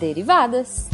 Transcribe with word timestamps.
derivadas. 0.00 0.88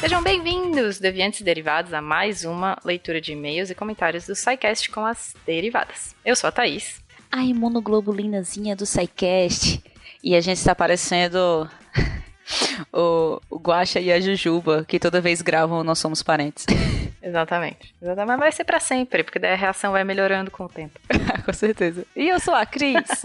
Sejam 0.00 0.22
bem-vindos, 0.22 0.98
deviantes 0.98 1.40
e 1.40 1.44
derivados, 1.44 1.92
a 1.92 2.00
mais 2.00 2.44
uma 2.44 2.78
leitura 2.82 3.20
de 3.20 3.32
e-mails 3.32 3.68
e 3.68 3.74
comentários 3.74 4.26
do 4.26 4.34
SciCast 4.34 4.90
com 4.90 5.04
as 5.04 5.34
derivadas. 5.46 6.16
Eu 6.24 6.34
sou 6.34 6.48
a 6.48 6.52
Thaís. 6.52 7.02
A 7.30 7.42
imunoglobulinazinha 7.42 8.74
do 8.74 8.86
SciCast. 8.86 9.84
E 10.22 10.34
a 10.34 10.40
gente 10.40 10.56
está 10.56 10.74
parecendo 10.74 11.68
o, 12.92 13.40
o 13.50 13.58
Guaxa 13.58 14.00
e 14.00 14.12
a 14.12 14.20
Jujuba, 14.20 14.84
que 14.86 14.98
toda 14.98 15.20
vez 15.20 15.42
gravam 15.42 15.84
Nós 15.84 15.98
Somos 15.98 16.22
Parentes. 16.22 16.66
Exatamente. 17.22 17.94
Exatamente. 18.00 18.28
Mas 18.28 18.38
vai 18.38 18.52
ser 18.52 18.64
para 18.64 18.80
sempre, 18.80 19.24
porque 19.24 19.38
daí 19.38 19.52
a 19.52 19.56
reação 19.56 19.92
vai 19.92 20.04
melhorando 20.04 20.50
com 20.50 20.64
o 20.64 20.68
tempo. 20.68 20.98
com 21.44 21.52
certeza. 21.52 22.06
E 22.14 22.28
eu 22.28 22.38
sou 22.38 22.54
a 22.54 22.66
Cris. 22.66 23.22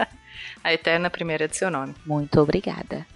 a 0.64 0.72
eterna 0.72 1.10
primeira 1.10 1.46
de 1.46 1.56
seu 1.56 1.70
nome. 1.70 1.94
Muito 2.06 2.40
obrigada. 2.40 3.06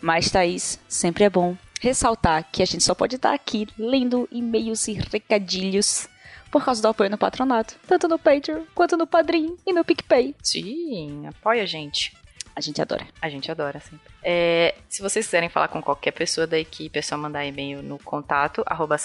Mas, 0.00 0.30
Thaís, 0.30 0.78
sempre 0.88 1.24
é 1.24 1.30
bom 1.30 1.56
ressaltar 1.80 2.46
que 2.52 2.62
a 2.62 2.66
gente 2.66 2.84
só 2.84 2.94
pode 2.94 3.16
estar 3.16 3.32
aqui 3.32 3.66
lendo 3.78 4.28
e-mails 4.30 4.86
e 4.88 4.92
recadilhos 4.92 6.08
por 6.50 6.64
causa 6.64 6.82
do 6.82 6.88
apoio 6.88 7.08
no 7.08 7.16
patronato, 7.16 7.76
tanto 7.86 8.08
no 8.08 8.18
Patreon 8.18 8.64
quanto 8.74 8.96
no 8.96 9.06
Padrim 9.06 9.56
e 9.66 9.72
no 9.72 9.84
PicPay. 9.84 10.34
Sim, 10.42 11.26
apoia 11.26 11.62
a 11.62 11.66
gente. 11.66 12.12
A 12.60 12.62
gente 12.62 12.82
adora. 12.82 13.06
A 13.22 13.28
gente 13.30 13.50
adora, 13.50 13.80
sempre. 13.80 14.12
É, 14.22 14.74
se 14.86 15.00
vocês 15.00 15.24
quiserem 15.24 15.48
falar 15.48 15.68
com 15.68 15.80
qualquer 15.80 16.10
pessoa 16.10 16.46
da 16.46 16.58
equipe, 16.58 16.98
é 16.98 17.00
só 17.00 17.16
mandar 17.16 17.46
e-mail 17.46 17.82
no 17.82 17.98
contato, 17.98 18.62
arroba 18.66 18.96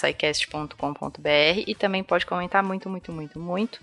e 1.66 1.74
também 1.74 2.04
pode 2.04 2.26
comentar 2.26 2.62
muito, 2.62 2.90
muito, 2.90 3.10
muito, 3.10 3.40
muito 3.40 3.80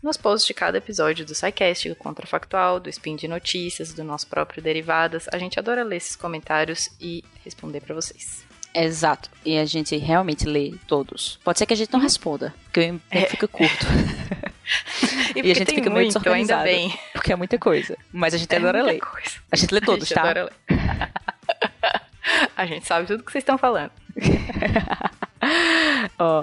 nos 0.00 0.16
posts 0.16 0.46
de 0.46 0.54
cada 0.54 0.78
episódio 0.78 1.26
do 1.26 1.34
SciCast, 1.34 1.88
do 1.88 1.96
Contrafactual, 1.96 2.78
do 2.78 2.88
Spin 2.88 3.16
de 3.16 3.26
Notícias, 3.26 3.92
do 3.92 4.04
nosso 4.04 4.28
próprio 4.28 4.62
Derivadas. 4.62 5.26
A 5.32 5.38
gente 5.38 5.58
adora 5.58 5.82
ler 5.82 5.96
esses 5.96 6.14
comentários 6.14 6.88
e 7.00 7.24
responder 7.44 7.80
para 7.80 7.96
vocês. 7.96 8.46
Exato. 8.72 9.28
E 9.44 9.58
a 9.58 9.64
gente 9.64 9.96
realmente 9.96 10.46
lê 10.46 10.74
todos. 10.86 11.40
Pode 11.42 11.58
ser 11.58 11.66
que 11.66 11.72
a 11.72 11.76
gente 11.76 11.92
não 11.92 11.98
responda, 11.98 12.54
porque 12.64 12.80
o 12.80 12.82
tempo 12.82 13.02
é. 13.10 13.22
fica 13.22 13.48
curto. 13.48 13.86
e, 15.34 15.48
e, 15.48 15.50
a 15.50 15.54
gente 15.54 15.74
fica 15.74 15.88
muito, 15.88 16.20
meio 16.20 16.34
ainda 16.34 16.62
bem. 16.62 16.96
Porque 17.26 17.32
é 17.32 17.36
muita 17.36 17.58
coisa. 17.58 17.98
Mas 18.12 18.34
a 18.34 18.38
gente 18.38 18.52
é 18.54 18.56
adora 18.56 18.84
ler. 18.84 19.00
Coisa. 19.00 19.30
A 19.50 19.56
gente 19.56 19.74
lê 19.74 19.80
todos, 19.80 20.04
a 20.04 20.06
gente 20.06 20.14
tá? 20.14 20.20
Adora 20.22 20.44
ler. 20.44 20.52
a 22.56 22.66
gente 22.66 22.86
sabe 22.86 23.04
tudo 23.04 23.24
que 23.24 23.32
vocês 23.32 23.42
estão 23.42 23.58
falando. 23.58 23.90
Oh, 26.18 26.42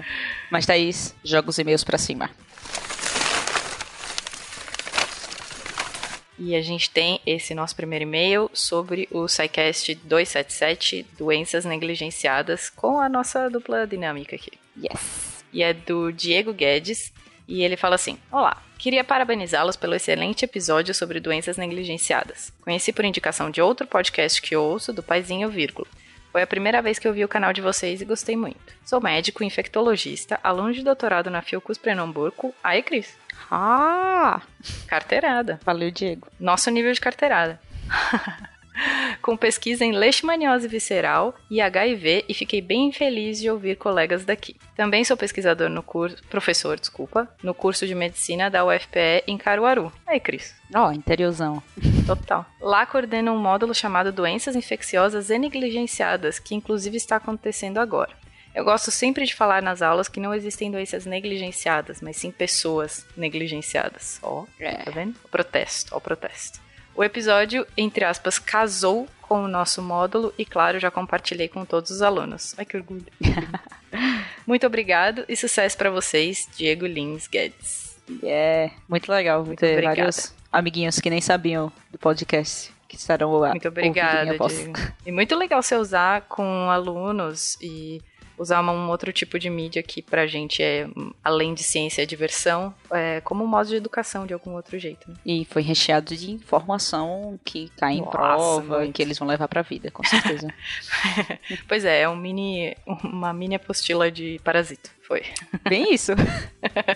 mas 0.50 0.66
Thaís, 0.66 1.14
joga 1.26 1.50
os 1.50 1.58
e-mails 1.58 1.84
pra 1.84 1.98
cima. 1.98 2.30
E 6.40 6.56
a 6.56 6.62
gente 6.62 6.90
tem 6.90 7.20
esse 7.26 7.54
nosso 7.54 7.76
primeiro 7.76 8.04
e-mail 8.04 8.50
sobre 8.54 9.10
o 9.12 9.28
SciCast 9.28 9.96
277, 9.96 11.06
Doenças 11.18 11.66
Negligenciadas, 11.66 12.70
com 12.70 13.00
a 13.00 13.10
nossa 13.10 13.50
dupla 13.50 13.86
dinâmica 13.86 14.36
aqui. 14.36 14.52
Yes! 14.78 15.44
E 15.52 15.64
é 15.64 15.74
do 15.74 16.12
Diego 16.12 16.54
Guedes, 16.54 17.12
e 17.48 17.64
ele 17.64 17.76
fala 17.76 17.96
assim: 17.96 18.18
Olá, 18.32 18.62
queria 18.84 19.02
parabenizá-los 19.02 19.78
pelo 19.78 19.96
excelente 19.96 20.44
episódio 20.44 20.94
sobre 20.94 21.22
doenças 21.22 21.56
negligenciadas. 21.56 22.52
Conheci 22.60 22.92
por 22.92 23.06
indicação 23.06 23.50
de 23.50 23.62
outro 23.62 23.88
podcast 23.88 24.42
que 24.42 24.58
ouço, 24.58 24.92
do 24.92 25.02
Paizinho 25.02 25.50
Vírgula. 25.50 25.88
Foi 26.34 26.42
a 26.42 26.48
primeira 26.48 26.82
vez 26.82 27.00
que 27.00 27.08
eu 27.08 27.14
vi 27.14 27.24
o 27.24 27.28
canal 27.30 27.54
de 27.54 27.62
vocês 27.62 28.02
e 28.02 28.06
gostei 28.06 28.36
muito. 28.36 28.74
Sou 28.84 29.00
médico 29.00 29.42
infectologista, 29.42 30.38
aluno 30.44 30.74
de 30.74 30.84
doutorado 30.84 31.30
na 31.30 31.42
Fiocruz 31.42 31.78
Pernambuco. 31.78 32.54
Aí, 32.62 32.84
Cris. 32.84 33.18
Ah! 33.50 34.42
Carteirada. 34.86 35.62
Valeu, 35.64 35.90
Diego. 35.90 36.28
Nosso 36.38 36.70
nível 36.70 36.92
de 36.92 37.00
carteirada. 37.00 37.62
com 39.22 39.38
pesquisa 39.38 39.86
em 39.86 39.92
leishmaniose 39.92 40.68
visceral 40.68 41.34
e 41.50 41.62
HIV 41.62 42.26
e 42.28 42.34
fiquei 42.34 42.62
bem 42.62 42.92
feliz 42.92 43.40
de 43.40 43.50
ouvir 43.50 43.78
colegas 43.78 44.26
daqui. 44.26 44.56
Também 44.76 45.04
sou 45.04 45.16
pesquisador 45.16 45.70
no 45.70 45.82
curso, 45.82 46.18
professor, 46.30 46.80
desculpa, 46.80 47.30
no 47.42 47.54
curso 47.54 47.88
de 47.88 47.96
medicina 47.96 48.50
da 48.50 48.66
UFPE 48.66 49.24
em 49.28 49.38
Caruaru. 49.38 49.92
Aí, 50.06 50.20
Cris. 50.20 50.56
Ó, 50.76 50.88
oh, 50.88 50.92
interiorzão. 50.92 51.62
Total. 52.06 52.46
Lá 52.60 52.86
coordeno 52.86 53.32
um 53.32 53.38
módulo 53.38 53.74
chamado 53.74 54.12
Doenças 54.12 54.56
Infecciosas 54.56 55.30
e 55.30 55.38
Negligenciadas, 55.38 56.40
que 56.40 56.56
inclusive 56.56 56.98
está 56.98 57.16
acontecendo 57.16 57.78
agora. 57.78 58.24
Eu 58.54 58.64
gosto 58.64 58.92
sempre 58.92 59.26
de 59.26 59.34
falar 59.34 59.64
nas 59.64 59.82
aulas 59.82 60.08
que 60.08 60.20
não 60.20 60.34
existem 60.34 60.70
doenças 60.70 61.08
negligenciadas, 61.08 62.02
mas 62.02 62.18
sim 62.18 62.30
pessoas 62.30 63.06
negligenciadas. 63.18 64.20
Ó, 64.22 64.44
oh, 64.44 64.48
é. 64.60 64.76
tá 64.76 64.92
vendo? 64.92 65.16
O 65.24 65.28
protesto, 65.28 65.96
ó, 65.96 65.98
o 65.98 66.02
protesto. 66.02 66.63
O 66.96 67.04
episódio, 67.04 67.66
entre 67.76 68.06
aspas, 68.06 68.38
casou 68.38 69.08
com 69.22 69.44
o 69.44 69.48
nosso 69.48 69.82
módulo 69.82 70.34
e, 70.38 70.46
claro, 70.46 70.80
já 70.80 70.92
compartilhei 70.92 71.48
com 71.48 71.66
todos 71.66 71.90
os 71.90 72.02
alunos. 72.02 72.54
Ai, 72.58 72.66
que 72.66 72.78
orgulho. 72.78 73.06
muito 74.46 74.68
obrigado 74.68 75.26
e 75.28 75.36
sucesso 75.36 75.78
para 75.78 75.90
vocês, 75.90 76.48
Diego 76.56 76.86
Lins 76.86 77.28
Guedes. 77.28 77.96
É, 78.22 78.70
muito 78.88 79.12
legal 79.12 79.46
muito 79.46 79.60
ter 79.60 79.74
obrigada. 79.74 79.96
vários 79.96 80.36
amiguinhos 80.52 81.00
que 81.00 81.10
nem 81.10 81.22
sabiam 81.22 81.72
do 81.90 81.98
podcast 81.98 82.72
que 82.88 82.96
estarão 82.96 83.34
lá. 83.38 83.50
Muito 83.50 83.68
obrigada, 83.68 84.38
Diego. 84.38 84.74
E 85.06 85.12
muito 85.12 85.36
legal 85.36 85.64
você 85.64 85.76
usar 85.76 86.22
com 86.22 86.70
alunos 86.70 87.58
e 87.60 88.02
usar 88.38 88.62
um 88.62 88.90
outro 88.90 89.12
tipo 89.12 89.38
de 89.38 89.50
mídia 89.50 89.84
que 89.84 90.02
pra 90.02 90.26
gente 90.28 90.62
é, 90.62 90.88
além 91.24 91.54
de 91.54 91.64
ciência, 91.64 92.02
é 92.02 92.06
diversão, 92.06 92.74
é 92.92 93.22
como 93.22 93.44
um 93.44 93.48
modo 93.48 93.68
de 93.70 93.76
educação 93.76 94.26
de 94.26 94.34
algum 94.34 94.54
outro 94.54 94.78
jeito. 94.78 95.10
Né? 95.10 95.16
E 95.26 95.46
foi 95.46 95.62
recheado 95.62 96.16
de 96.16 96.32
informação 96.32 97.40
que 97.44 97.70
cai 97.78 97.94
em 97.94 98.00
Nossa, 98.00 98.12
prova, 98.12 98.80
muito. 98.80 98.94
que 98.94 99.02
eles 99.02 99.18
vão 99.18 99.28
levar 99.28 99.48
pra 99.48 99.62
vida, 99.62 99.92
com 99.92 100.04
certeza. 100.04 100.48
pois 101.68 101.86
é, 101.86 102.02
é 102.02 102.10
um 102.10 102.16
mini, 102.16 102.76
uma 103.04 103.34
mini 103.34 103.56
apostila 103.56 104.12
de 104.12 104.40
parasito. 104.44 104.90
Foi. 105.08 105.22
Bem 105.68 105.94
isso. 105.94 106.14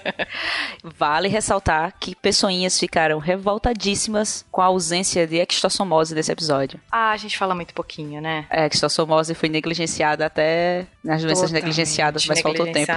vale 0.84 1.28
ressaltar 1.28 1.94
que 2.00 2.16
pessoinhas 2.16 2.80
ficaram 2.80 3.20
revoltadíssimas 3.20 4.46
com 4.50 4.62
a 4.62 4.66
ausência 4.66 5.28
de 5.28 5.36
extossomose 5.38 6.16
desse 6.16 6.32
episódio. 6.32 6.80
Ah, 6.92 7.12
a 7.12 7.18
gente 7.18 7.38
fala 7.38 7.54
muito 7.54 7.74
pouquinho, 7.74 8.22
né? 8.22 8.46
A 8.50 8.66
extossomose 8.66 9.36
foi 9.36 9.50
negligenciada 9.50 10.26
até 10.26 10.88
nas 11.04 11.22
doenças 11.22 11.42
Totalmente 11.42 11.54
negligenciadas, 11.54 12.26
mas 12.26 12.40
faltou 12.40 12.72
tempo. 12.72 12.92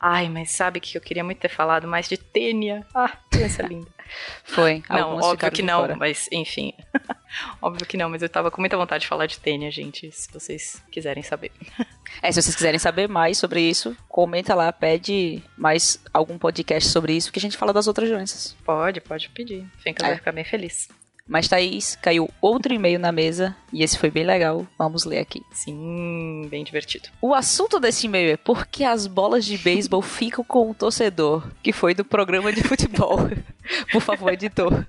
Ai, 0.00 0.28
mas 0.28 0.50
sabe 0.50 0.80
que 0.80 0.96
eu 0.96 1.00
queria 1.00 1.24
muito 1.24 1.38
ter 1.38 1.48
falado 1.48 1.86
mais 1.86 2.08
de 2.08 2.16
tênia. 2.16 2.86
Ah, 2.94 3.12
doença 3.30 3.62
linda. 3.66 3.88
Foi. 4.44 4.82
Não, 4.88 5.16
óbvio 5.16 5.50
que 5.50 5.62
não, 5.62 5.80
fora. 5.80 5.96
mas 5.96 6.28
enfim. 6.30 6.72
Óbvio 7.60 7.86
que 7.86 7.96
não, 7.96 8.08
mas 8.08 8.22
eu 8.22 8.28
tava 8.28 8.50
com 8.50 8.60
muita 8.60 8.76
vontade 8.76 9.02
de 9.02 9.08
falar 9.08 9.26
de 9.26 9.38
tênia, 9.38 9.70
gente, 9.70 10.10
se 10.12 10.32
vocês 10.32 10.82
quiserem 10.90 11.22
saber. 11.22 11.52
É, 12.22 12.32
se 12.32 12.40
vocês 12.40 12.54
quiserem 12.54 12.78
saber 12.78 13.08
mais 13.08 13.36
sobre 13.36 13.60
isso, 13.60 13.94
comenta 14.08 14.54
lá, 14.54 14.72
pede 14.72 15.42
mais 15.58 16.00
algum 16.14 16.38
podcast 16.38 16.88
sobre 16.88 17.14
isso, 17.14 17.30
que 17.30 17.38
a 17.38 17.42
gente 17.42 17.58
fala 17.58 17.74
das 17.74 17.86
outras 17.86 18.08
doenças. 18.08 18.56
Pode, 18.64 19.02
pode 19.02 19.28
pedir. 19.28 19.66
Fica 19.80 20.06
é. 20.06 20.08
vai 20.08 20.16
ficar 20.16 20.32
bem 20.32 20.44
feliz. 20.44 20.88
Mas, 21.28 21.48
Thaís, 21.48 21.96
caiu 21.96 22.30
outro 22.40 22.72
e-mail 22.72 23.00
na 23.00 23.10
mesa 23.10 23.56
e 23.72 23.82
esse 23.82 23.98
foi 23.98 24.10
bem 24.10 24.24
legal. 24.24 24.64
Vamos 24.78 25.04
ler 25.04 25.18
aqui. 25.18 25.42
Sim, 25.50 26.46
bem 26.48 26.62
divertido. 26.62 27.08
O 27.20 27.34
assunto 27.34 27.80
desse 27.80 28.06
e-mail 28.06 28.32
é 28.32 28.36
por 28.36 28.66
que 28.66 28.84
as 28.84 29.08
bolas 29.08 29.44
de 29.44 29.58
beisebol 29.58 30.00
ficam 30.02 30.44
com 30.44 30.70
o 30.70 30.74
torcedor, 30.74 31.44
que 31.62 31.72
foi 31.72 31.94
do 31.94 32.04
programa 32.04 32.52
de 32.52 32.62
futebol. 32.62 33.18
Por 33.90 34.00
favor, 34.00 34.32
editor. 34.32 34.86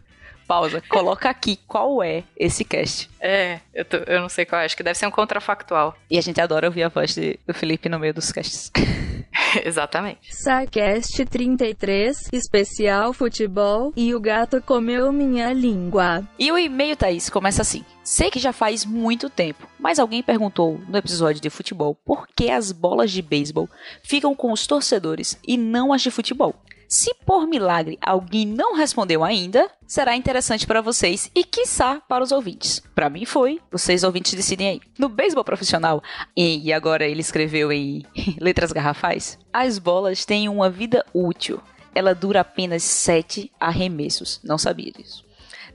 Pausa. 0.48 0.82
Coloca 0.90 1.30
aqui 1.30 1.60
qual 1.68 2.02
é 2.02 2.24
esse 2.36 2.64
cast. 2.64 3.10
É, 3.20 3.60
eu, 3.74 3.84
tô, 3.84 3.98
eu 3.98 4.22
não 4.22 4.30
sei 4.30 4.46
qual 4.46 4.62
é. 4.62 4.66
Acho 4.66 4.78
que 4.78 4.84
deve 4.84 4.98
ser 4.98 5.08
um 5.08 5.12
contrafactual. 5.12 5.96
E 6.10 6.18
a 6.18 6.22
gente 6.22 6.40
adora 6.40 6.68
ouvir 6.68 6.84
a 6.84 6.90
voz 6.90 7.14
de, 7.14 7.38
do 7.46 7.54
Felipe 7.54 7.90
no 7.90 8.00
meio 8.00 8.14
dos 8.14 8.32
casts. 8.32 8.72
Exatamente. 9.64 10.36
Sarcast 10.36 11.26
33, 11.26 12.30
especial 12.32 13.14
futebol 13.14 13.94
e 13.96 14.14
o 14.14 14.20
gato 14.20 14.62
comeu 14.62 15.12
minha 15.12 15.52
língua. 15.54 16.28
E 16.38 16.52
o 16.52 16.58
e-mail, 16.58 16.96
Thaís, 16.96 17.30
começa 17.30 17.62
assim. 17.62 17.84
Sei 18.04 18.32
que 18.32 18.40
já 18.40 18.54
faz 18.54 18.86
muito 18.86 19.30
tempo, 19.30 19.68
mas 19.78 20.00
alguém 20.00 20.24
perguntou 20.24 20.80
no 20.88 20.98
episódio 20.98 21.42
de 21.42 21.50
futebol 21.50 21.94
por 21.94 22.28
que 22.28 22.50
as 22.50 22.72
bolas 22.72 23.12
de 23.12 23.22
beisebol 23.22 23.70
ficam 24.02 24.34
com 24.34 24.52
os 24.52 24.66
torcedores 24.66 25.38
e 25.46 25.58
não 25.58 25.92
as 25.92 26.02
de 26.02 26.12
futebol. 26.12 26.56
Se 26.88 27.14
por 27.26 27.46
milagre 27.46 28.00
alguém 28.02 28.46
não 28.46 28.74
respondeu 28.74 29.22
ainda, 29.22 29.70
será 29.86 30.16
interessante 30.16 30.66
para 30.66 30.82
vocês 30.82 31.30
e 31.36 31.44
quiçá 31.44 32.02
para 32.08 32.24
os 32.24 32.32
ouvintes. 32.32 32.82
Para 32.96 33.10
mim 33.10 33.26
foi, 33.26 33.60
vocês 33.70 34.06
ouvintes 34.06 34.34
decidem 34.34 34.70
aí. 34.70 34.82
No 34.98 35.10
beisebol 35.10 35.44
profissional, 35.44 36.02
e 36.36 36.72
agora 36.72 37.06
ele 37.06 37.20
escreveu 37.20 37.74
em 37.74 38.06
letras 38.40 38.72
garrafais, 38.72 39.38
as 39.52 39.78
bolas 39.78 40.24
têm 40.24 40.48
uma 40.48 40.70
vida 40.70 41.06
útil. 41.14 41.62
Ela 41.94 42.16
dura 42.16 42.40
apenas 42.40 42.84
7 42.84 43.52
arremessos. 43.60 44.40
Não 44.42 44.58
sabia 44.58 44.92
disso. 44.92 45.26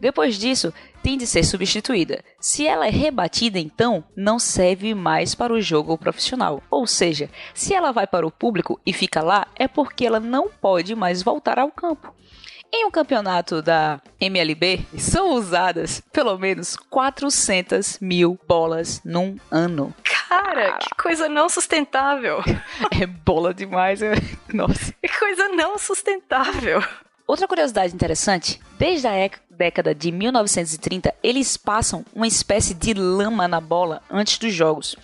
Depois 0.00 0.38
disso, 0.38 0.72
tem 1.02 1.18
de 1.18 1.26
ser 1.26 1.44
substituída. 1.44 2.22
Se 2.40 2.66
ela 2.66 2.86
é 2.86 2.90
rebatida, 2.90 3.58
então 3.58 4.04
não 4.16 4.38
serve 4.38 4.94
mais 4.94 5.34
para 5.34 5.52
o 5.52 5.60
jogo 5.60 5.98
profissional. 5.98 6.62
Ou 6.70 6.86
seja, 6.86 7.28
se 7.54 7.74
ela 7.74 7.92
vai 7.92 8.06
para 8.06 8.26
o 8.26 8.30
público 8.30 8.80
e 8.86 8.92
fica 8.92 9.22
lá, 9.22 9.46
é 9.56 9.66
porque 9.66 10.06
ela 10.06 10.20
não 10.20 10.48
pode 10.48 10.94
mais 10.94 11.22
voltar 11.22 11.58
ao 11.58 11.70
campo. 11.70 12.14
Em 12.74 12.86
um 12.86 12.90
campeonato 12.90 13.60
da 13.60 14.00
MLB, 14.18 14.86
são 14.96 15.34
usadas 15.34 16.00
pelo 16.10 16.38
menos 16.38 16.74
400 16.74 17.98
mil 18.00 18.40
bolas 18.48 19.02
num 19.04 19.36
ano. 19.50 19.94
Cara, 20.02 20.78
que 20.78 20.88
coisa 20.94 21.28
não 21.28 21.50
sustentável. 21.50 22.38
É 22.98 23.06
bola 23.06 23.52
demais, 23.52 24.00
é... 24.00 24.14
nossa. 24.52 24.94
Que 25.02 25.18
coisa 25.18 25.48
não 25.48 25.76
sustentável. 25.78 26.82
Outra 27.26 27.46
curiosidade 27.46 27.94
interessante, 27.94 28.60
desde 28.78 29.06
a 29.06 29.12
década 29.56 29.94
de 29.94 30.10
1930, 30.10 31.14
eles 31.22 31.56
passam 31.56 32.04
uma 32.14 32.26
espécie 32.26 32.74
de 32.74 32.94
lama 32.94 33.46
na 33.46 33.60
bola 33.60 34.02
antes 34.10 34.38
dos 34.38 34.52
jogos. 34.52 34.96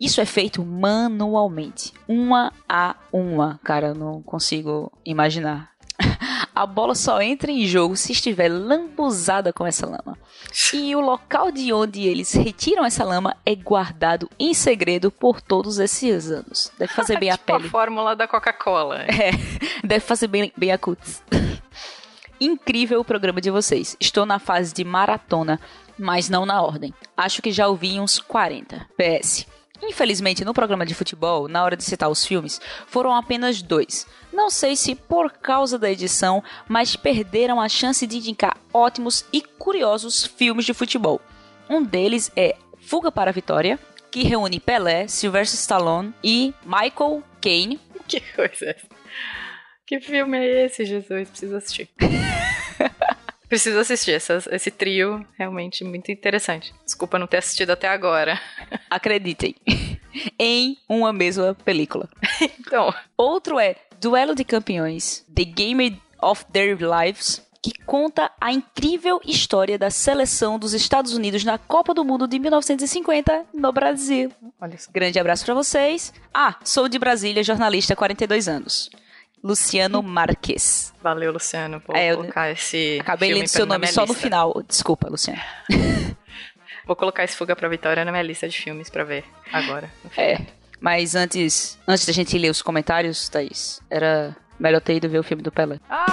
Isso 0.00 0.20
é 0.20 0.24
feito 0.24 0.64
manualmente, 0.64 1.92
uma 2.06 2.52
a 2.68 2.94
uma. 3.12 3.58
Cara, 3.64 3.88
eu 3.88 3.94
não 3.94 4.22
consigo 4.22 4.92
imaginar. 5.04 5.72
A 6.54 6.66
bola 6.66 6.94
só 6.94 7.20
entra 7.20 7.50
em 7.50 7.66
jogo 7.66 7.96
se 7.96 8.12
estiver 8.12 8.48
lambuzada 8.48 9.52
com 9.52 9.66
essa 9.66 9.86
lama. 9.86 10.18
E 10.72 10.94
o 10.94 11.00
local 11.00 11.52
de 11.52 11.72
onde 11.72 12.06
eles 12.06 12.32
retiram 12.32 12.84
essa 12.84 13.04
lama 13.04 13.36
é 13.46 13.54
guardado 13.54 14.28
em 14.38 14.52
segredo 14.54 15.10
por 15.10 15.40
todos 15.40 15.78
esses 15.78 16.30
anos. 16.30 16.72
Deve 16.78 16.92
fazer 16.92 17.18
bem 17.20 17.30
tipo 17.30 17.52
a 17.52 17.56
pele. 17.56 17.68
a 17.68 17.70
fórmula 17.70 18.16
da 18.16 18.26
Coca-Cola. 18.26 19.02
É, 19.02 19.30
deve 19.86 20.00
fazer 20.00 20.26
bem, 20.26 20.52
bem 20.56 20.72
a 20.72 20.78
cutis. 20.78 21.22
Incrível 22.40 23.00
o 23.00 23.04
programa 23.04 23.40
de 23.40 23.50
vocês. 23.50 23.96
Estou 23.98 24.24
na 24.24 24.38
fase 24.38 24.72
de 24.72 24.84
maratona, 24.84 25.60
mas 25.98 26.28
não 26.28 26.46
na 26.46 26.62
ordem. 26.62 26.94
Acho 27.16 27.42
que 27.42 27.50
já 27.50 27.66
ouvi 27.66 27.98
uns 27.98 28.18
40. 28.18 28.86
PS. 28.96 29.46
Infelizmente, 29.82 30.44
no 30.44 30.52
programa 30.52 30.84
de 30.84 30.94
futebol, 30.94 31.48
na 31.48 31.62
hora 31.62 31.76
de 31.76 31.84
citar 31.84 32.10
os 32.10 32.24
filmes, 32.24 32.60
foram 32.86 33.14
apenas 33.14 33.62
dois. 33.62 34.06
Não 34.32 34.50
sei 34.50 34.74
se 34.76 34.94
por 34.94 35.32
causa 35.32 35.78
da 35.78 35.90
edição, 35.90 36.42
mas 36.68 36.96
perderam 36.96 37.60
a 37.60 37.68
chance 37.68 38.06
de 38.06 38.18
indicar 38.18 38.56
ótimos 38.72 39.24
e 39.32 39.40
curiosos 39.40 40.24
filmes 40.24 40.64
de 40.64 40.74
futebol. 40.74 41.20
Um 41.70 41.82
deles 41.82 42.30
é 42.34 42.56
Fuga 42.80 43.12
para 43.12 43.30
a 43.30 43.34
Vitória, 43.34 43.78
que 44.10 44.22
reúne 44.22 44.58
Pelé, 44.58 45.06
Sylvester 45.06 45.58
Stallone 45.58 46.14
e 46.24 46.54
Michael 46.64 47.22
Caine. 47.40 47.80
Que 48.08 48.20
coisa. 48.34 48.74
Que 49.88 49.98
filme 50.00 50.36
é 50.36 50.66
esse, 50.66 50.84
Jesus? 50.84 51.30
Preciso 51.30 51.56
assistir. 51.56 51.88
Preciso 53.48 53.78
assistir 53.78 54.12
essa, 54.12 54.44
esse 54.52 54.70
trio, 54.70 55.26
realmente 55.38 55.82
muito 55.82 56.12
interessante. 56.12 56.74
Desculpa 56.84 57.18
não 57.18 57.26
ter 57.26 57.38
assistido 57.38 57.70
até 57.70 57.88
agora. 57.88 58.38
Acreditem. 58.90 59.54
em 60.38 60.76
uma 60.86 61.10
mesma 61.10 61.54
película. 61.64 62.06
então. 62.60 62.92
Outro 63.16 63.58
é 63.58 63.76
Duelo 63.98 64.34
de 64.34 64.44
Campeões, 64.44 65.24
The 65.34 65.44
Game 65.44 66.02
of 66.20 66.44
Their 66.52 66.76
Lives, 66.76 67.42
que 67.62 67.72
conta 67.86 68.30
a 68.38 68.52
incrível 68.52 69.18
história 69.24 69.78
da 69.78 69.88
seleção 69.88 70.58
dos 70.58 70.74
Estados 70.74 71.14
Unidos 71.14 71.44
na 71.44 71.56
Copa 71.56 71.94
do 71.94 72.04
Mundo 72.04 72.28
de 72.28 72.38
1950 72.38 73.46
no 73.54 73.72
Brasil. 73.72 74.30
Olha, 74.60 74.76
grande 74.92 75.18
abraço 75.18 75.46
para 75.46 75.54
vocês. 75.54 76.12
Ah, 76.34 76.56
sou 76.62 76.90
de 76.90 76.98
Brasília, 76.98 77.42
jornalista, 77.42 77.96
42 77.96 78.48
anos. 78.48 78.90
Luciano 79.48 80.02
Marques. 80.02 80.92
Valeu, 81.02 81.32
Luciano, 81.32 81.80
por 81.80 81.96
é, 81.96 82.14
colocar 82.14 82.50
esse. 82.50 82.98
Acabei 83.00 83.32
lendo 83.32 83.48
seu 83.48 83.64
nome 83.64 83.86
só 83.86 84.02
lista. 84.02 84.14
no 84.14 84.20
final. 84.20 84.62
Desculpa, 84.68 85.08
Luciano. 85.08 85.40
Vou 86.86 86.94
colocar 86.94 87.24
esse 87.24 87.34
Fuga 87.34 87.56
pra 87.56 87.66
Vitória 87.66 88.04
na 88.04 88.10
minha 88.10 88.22
lista 88.22 88.46
de 88.46 88.60
filmes 88.60 88.90
pra 88.90 89.04
ver 89.04 89.24
agora. 89.50 89.90
É. 90.18 90.38
Mas 90.78 91.14
antes, 91.14 91.78
antes 91.88 92.04
da 92.04 92.12
gente 92.12 92.36
ler 92.36 92.50
os 92.50 92.60
comentários, 92.60 93.26
Thaís, 93.30 93.80
era 93.88 94.36
melhor 94.60 94.82
ter 94.82 94.96
ido 94.96 95.08
ver 95.08 95.18
o 95.18 95.22
filme 95.22 95.42
do 95.42 95.50
Pelé. 95.50 95.80
Ah! 95.88 96.04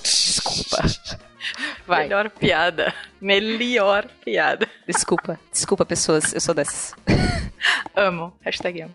Desculpa. 0.00 0.84
Vai. 1.84 2.04
Melhor 2.04 2.30
piada. 2.30 2.94
Melhor 3.20 4.08
piada. 4.24 4.68
Desculpa. 4.86 5.38
Desculpa, 5.52 5.84
pessoas. 5.84 6.32
Eu 6.32 6.40
sou 6.40 6.54
dessas. 6.54 6.94
amo. 7.94 8.32
Hashtag 8.40 8.82
amo. 8.82 8.94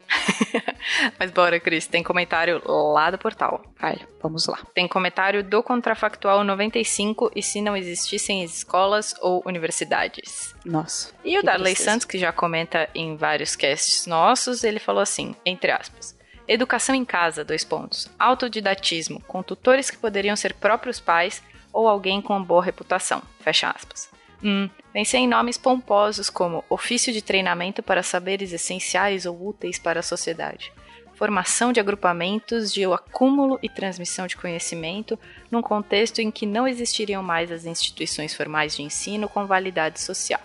Mas 1.17 1.31
bora, 1.31 1.59
Cris. 1.59 1.87
Tem 1.87 2.03
comentário 2.03 2.61
lá 2.65 3.09
do 3.11 3.17
portal. 3.17 3.63
Vai, 3.79 3.99
vamos 4.21 4.47
lá. 4.47 4.59
Tem 4.73 4.87
comentário 4.87 5.43
do 5.43 5.61
Contrafactual 5.63 6.43
95 6.43 7.31
e 7.35 7.41
se 7.41 7.61
não 7.61 7.75
existissem 7.75 8.43
escolas 8.43 9.15
ou 9.21 9.41
universidades. 9.45 10.55
Nossa. 10.65 11.13
E 11.23 11.37
o 11.37 11.43
Darley 11.43 11.75
Santos, 11.75 12.05
que 12.05 12.17
já 12.17 12.31
comenta 12.31 12.89
em 12.93 13.15
vários 13.15 13.55
casts 13.55 14.05
nossos, 14.05 14.63
ele 14.63 14.79
falou 14.79 15.01
assim, 15.01 15.35
entre 15.45 15.71
aspas. 15.71 16.17
Educação 16.47 16.95
em 16.95 17.05
casa, 17.05 17.45
dois 17.45 17.63
pontos. 17.63 18.09
Autodidatismo, 18.17 19.21
com 19.27 19.43
tutores 19.43 19.91
que 19.91 19.97
poderiam 19.97 20.35
ser 20.35 20.53
próprios 20.55 20.99
pais 20.99 21.43
ou 21.71 21.87
alguém 21.87 22.21
com 22.21 22.43
boa 22.43 22.63
reputação. 22.63 23.21
Fecha 23.39 23.69
aspas. 23.69 24.09
Hum, 24.43 24.69
pensei 24.93 25.21
em 25.21 25.27
nomes 25.27 25.57
pomposos 25.57 26.29
como 26.29 26.63
ofício 26.69 27.11
de 27.11 27.21
treinamento 27.21 27.83
para 27.83 28.01
saberes 28.01 28.51
essenciais 28.53 29.25
ou 29.25 29.49
úteis 29.49 29.77
para 29.77 29.99
a 29.99 30.03
sociedade, 30.03 30.71
formação 31.19 31.73
de 31.73 31.81
agrupamentos 31.81 32.71
de 32.71 32.85
acúmulo 32.85 33.59
e 33.61 33.67
transmissão 33.67 34.25
de 34.25 34.37
conhecimento 34.37 35.19
num 35.51 35.61
contexto 35.61 36.19
em 36.19 36.31
que 36.31 36.45
não 36.45 36.65
existiriam 36.65 37.21
mais 37.21 37.51
as 37.51 37.65
instituições 37.65 38.33
formais 38.33 38.73
de 38.73 38.83
ensino 38.83 39.27
com 39.27 39.45
validade 39.45 39.99
social. 39.99 40.39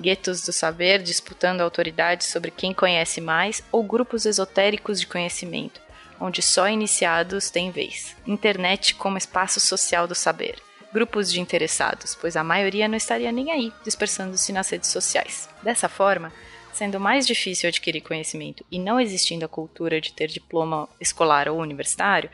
Guetos 0.00 0.40
do 0.40 0.54
saber 0.54 1.02
disputando 1.02 1.60
autoridade 1.60 2.24
sobre 2.24 2.50
quem 2.50 2.72
conhece 2.72 3.20
mais 3.20 3.62
ou 3.70 3.82
grupos 3.82 4.24
esotéricos 4.24 4.98
de 4.98 5.06
conhecimento, 5.06 5.82
onde 6.18 6.40
só 6.40 6.66
iniciados 6.66 7.50
têm 7.50 7.70
vez. 7.70 8.16
Internet 8.26 8.94
como 8.94 9.18
espaço 9.18 9.60
social 9.60 10.08
do 10.08 10.14
saber. 10.14 10.56
Grupos 10.94 11.30
de 11.30 11.42
interessados, 11.42 12.14
pois 12.14 12.36
a 12.36 12.44
maioria 12.44 12.88
não 12.88 12.96
estaria 12.96 13.30
nem 13.30 13.52
aí, 13.52 13.70
dispersando-se 13.84 14.50
nas 14.50 14.70
redes 14.70 14.88
sociais. 14.88 15.46
Dessa 15.62 15.90
forma, 15.90 16.32
sendo 16.76 17.00
mais 17.00 17.26
difícil 17.26 17.68
adquirir 17.68 18.02
conhecimento 18.02 18.64
e 18.70 18.78
não 18.78 19.00
existindo 19.00 19.44
a 19.44 19.48
cultura 19.48 20.00
de 20.00 20.12
ter 20.12 20.28
diploma 20.28 20.88
escolar 21.00 21.48
ou 21.48 21.58
universitário, 21.58 22.30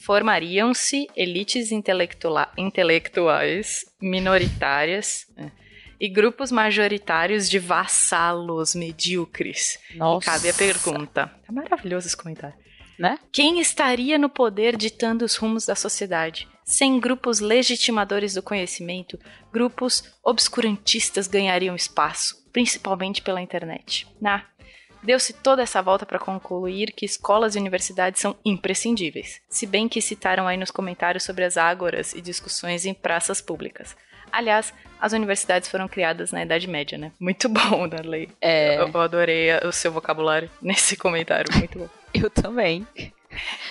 formariam-se 0.00 1.08
elites 1.16 1.72
intelectuais 1.72 3.84
minoritárias. 4.00 5.26
Né, 5.36 5.50
e 6.00 6.08
grupos 6.08 6.50
majoritários 6.50 7.48
de 7.48 7.58
vassalos 7.58 8.74
medíocres. 8.74 9.78
Nossa. 9.94 10.28
E 10.28 10.32
cabe 10.32 10.48
a 10.50 10.54
pergunta. 10.54 11.32
Tá 11.46 11.52
maravilhoso 11.52 12.08
esse 12.08 12.16
comentário 12.16 12.56
né? 12.98 13.18
Quem 13.32 13.60
estaria 13.60 14.18
no 14.18 14.28
poder 14.28 14.76
ditando 14.76 15.24
os 15.24 15.36
rumos 15.36 15.66
da 15.66 15.74
sociedade? 15.74 16.48
Sem 16.64 16.98
grupos 16.98 17.40
legitimadores 17.40 18.34
do 18.34 18.42
conhecimento, 18.42 19.18
grupos 19.52 20.04
obscurantistas 20.22 21.26
ganhariam 21.26 21.76
espaço, 21.76 22.36
principalmente 22.54 23.20
pela 23.20 23.42
internet. 23.42 24.06
Na 24.18 24.44
Deu-se 25.02 25.34
toda 25.34 25.62
essa 25.62 25.82
volta 25.82 26.06
para 26.06 26.18
concluir 26.18 26.90
que 26.92 27.04
escolas 27.04 27.54
e 27.54 27.58
universidades 27.58 28.22
são 28.22 28.34
imprescindíveis, 28.42 29.38
se 29.50 29.66
bem 29.66 29.86
que 29.86 30.00
citaram 30.00 30.48
aí 30.48 30.56
nos 30.56 30.70
comentários 30.70 31.24
sobre 31.24 31.44
as 31.44 31.58
ágoras 31.58 32.14
e 32.14 32.22
discussões 32.22 32.86
em 32.86 32.94
praças 32.94 33.42
públicas. 33.42 33.94
Aliás, 34.32 34.72
as 34.98 35.12
universidades 35.12 35.68
foram 35.68 35.86
criadas 35.86 36.32
na 36.32 36.42
Idade 36.42 36.66
Média, 36.66 36.96
né? 36.96 37.12
Muito 37.20 37.50
bom, 37.52 37.86
Darley. 37.86 38.30
É... 38.40 38.78
Eu, 38.78 38.88
eu 38.88 39.00
adorei 39.00 39.54
o 39.58 39.70
seu 39.70 39.92
vocabulário 39.92 40.50
nesse 40.60 40.96
comentário, 40.96 41.54
muito 41.54 41.78
bom. 41.78 41.88
Eu 42.14 42.30
também. 42.30 42.86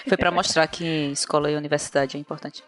Foi 0.07 0.17
para 0.17 0.29
mostrar 0.29 0.67
que 0.67 0.83
escola 1.11 1.49
e 1.49 1.55
universidade 1.55 2.17
é 2.17 2.19
importante. 2.19 2.61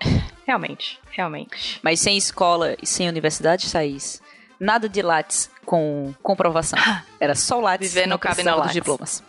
Realmente, 0.48 0.98
realmente. 1.12 1.80
Mas 1.84 2.00
sem 2.00 2.18
escola 2.18 2.76
e 2.82 2.88
sem 2.88 3.10
universidade, 3.10 3.70
Thaís, 3.70 4.22
nada 4.60 4.88
de 4.88 5.02
Lattes 5.02 5.50
com 5.66 6.14
comprovação. 6.22 6.80
Era 7.20 7.36
só 7.36 7.60
Lattes. 7.60 7.92
Viver 7.94 8.08
não 8.08 8.18
cabe 8.18 8.44
no 8.44 8.56
Lattes. 8.56 8.74
diplomas. 8.74 9.24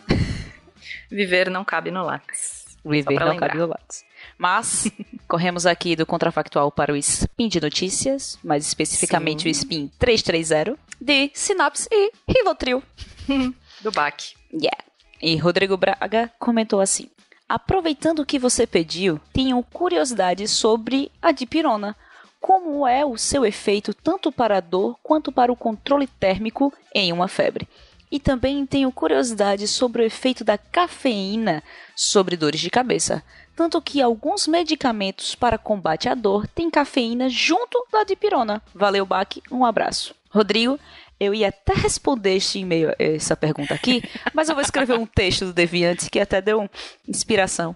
Viver 1.10 1.50
não 1.50 1.64
cabe 1.64 1.90
no 1.90 2.04
Lattes. 2.04 2.64
Viver 2.84 3.18
não 3.18 3.30
lembrar. 3.30 3.48
cabe 3.48 3.58
no 3.58 3.66
Lattes. 3.66 4.04
Mas 4.38 4.90
corremos 5.26 5.66
aqui 5.66 5.96
do 5.96 6.06
contrafactual 6.06 6.70
para 6.70 6.92
o 6.92 6.96
Spin 6.96 7.48
de 7.48 7.60
Notícias, 7.60 8.38
mais 8.44 8.66
especificamente 8.66 9.42
Sim. 9.42 9.48
o 9.48 9.50
Spin 9.50 9.90
330 9.98 10.78
de 11.00 11.30
Sinapse 11.34 11.88
e 11.90 12.12
Rivotril. 12.28 12.82
do 13.82 13.90
BAC. 13.90 14.34
Yeah. 14.52 14.84
E 15.20 15.36
Rodrigo 15.36 15.76
Braga 15.76 16.30
comentou 16.38 16.80
assim: 16.80 17.08
Aproveitando 17.48 18.26
que 18.26 18.38
você 18.38 18.66
pediu, 18.66 19.20
tenho 19.32 19.62
curiosidade 19.62 20.46
sobre 20.48 21.10
a 21.22 21.32
dipirona. 21.32 21.96
Como 22.40 22.86
é 22.86 23.04
o 23.04 23.16
seu 23.16 23.44
efeito 23.44 23.92
tanto 23.92 24.30
para 24.30 24.58
a 24.58 24.60
dor 24.60 24.96
quanto 25.02 25.32
para 25.32 25.52
o 25.52 25.56
controle 25.56 26.06
térmico 26.06 26.72
em 26.94 27.12
uma 27.12 27.28
febre? 27.28 27.68
E 28.10 28.20
também 28.20 28.64
tenho 28.64 28.92
curiosidade 28.92 29.66
sobre 29.66 30.02
o 30.02 30.04
efeito 30.04 30.44
da 30.44 30.56
cafeína 30.56 31.62
sobre 31.96 32.36
dores 32.36 32.60
de 32.60 32.70
cabeça. 32.70 33.22
Tanto 33.56 33.82
que 33.82 34.00
alguns 34.00 34.46
medicamentos 34.46 35.34
para 35.34 35.58
combate 35.58 36.08
à 36.08 36.14
dor 36.14 36.46
têm 36.46 36.70
cafeína 36.70 37.28
junto 37.28 37.84
da 37.90 38.04
dipirona. 38.04 38.62
Valeu, 38.74 39.04
Bac, 39.04 39.42
um 39.50 39.64
abraço. 39.64 40.14
Rodrigo, 40.30 40.78
Eu 41.18 41.34
ia 41.34 41.48
até 41.48 41.72
responder 41.72 42.36
este 42.36 42.58
e-mail, 42.58 42.94
essa 42.98 43.34
pergunta 43.34 43.72
aqui, 43.72 44.02
mas 44.34 44.50
eu 44.50 44.54
vou 44.54 44.62
escrever 44.62 44.98
um 44.98 45.06
texto 45.06 45.46
do 45.46 45.52
Deviante 45.52 46.10
que 46.10 46.20
até 46.20 46.42
deu 46.42 46.68
inspiração. 47.08 47.74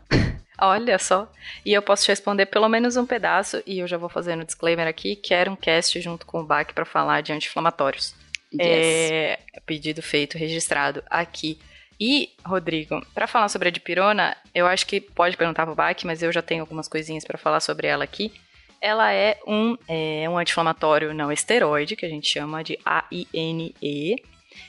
Olha 0.60 0.98
só. 0.98 1.30
E 1.64 1.72
eu 1.72 1.80
posso 1.80 2.04
te 2.04 2.08
responder 2.08 2.46
pelo 2.46 2.68
menos 2.68 2.96
um 2.96 3.06
pedaço, 3.06 3.62
e 3.66 3.78
eu 3.78 3.88
já 3.88 3.96
vou 3.96 4.08
fazendo 4.08 4.42
um 4.42 4.44
disclaimer 4.44 4.86
aqui, 4.86 5.16
que 5.16 5.32
era 5.32 5.50
um 5.50 5.56
cast 5.56 6.00
junto 6.00 6.26
com 6.26 6.40
o 6.40 6.44
BAC 6.44 6.74
para 6.74 6.84
falar 6.84 7.22
de 7.22 7.32
anti-inflamatórios. 7.32 8.14
Yes. 8.52 8.60
É, 8.62 9.38
pedido 9.64 10.02
feito, 10.02 10.36
registrado 10.36 11.02
aqui. 11.08 11.58
E, 11.98 12.30
Rodrigo, 12.44 13.04
para 13.14 13.26
falar 13.26 13.48
sobre 13.48 13.68
a 13.68 13.70
dipirona, 13.70 14.36
eu 14.54 14.66
acho 14.66 14.86
que 14.86 15.00
pode 15.00 15.36
perguntar 15.36 15.66
pro 15.66 15.74
BAC, 15.74 16.04
mas 16.04 16.22
eu 16.22 16.32
já 16.32 16.42
tenho 16.42 16.62
algumas 16.62 16.88
coisinhas 16.88 17.24
para 17.24 17.38
falar 17.38 17.60
sobre 17.60 17.86
ela 17.86 18.04
aqui. 18.04 18.32
Ela 18.80 19.12
é 19.12 19.38
um, 19.46 19.76
é 19.86 20.28
um 20.28 20.38
anti-inflamatório 20.38 21.12
não 21.12 21.30
esteroide, 21.30 21.96
que 21.96 22.06
a 22.06 22.08
gente 22.08 22.26
chama 22.26 22.64
de 22.64 22.78
AINE, 22.84 23.74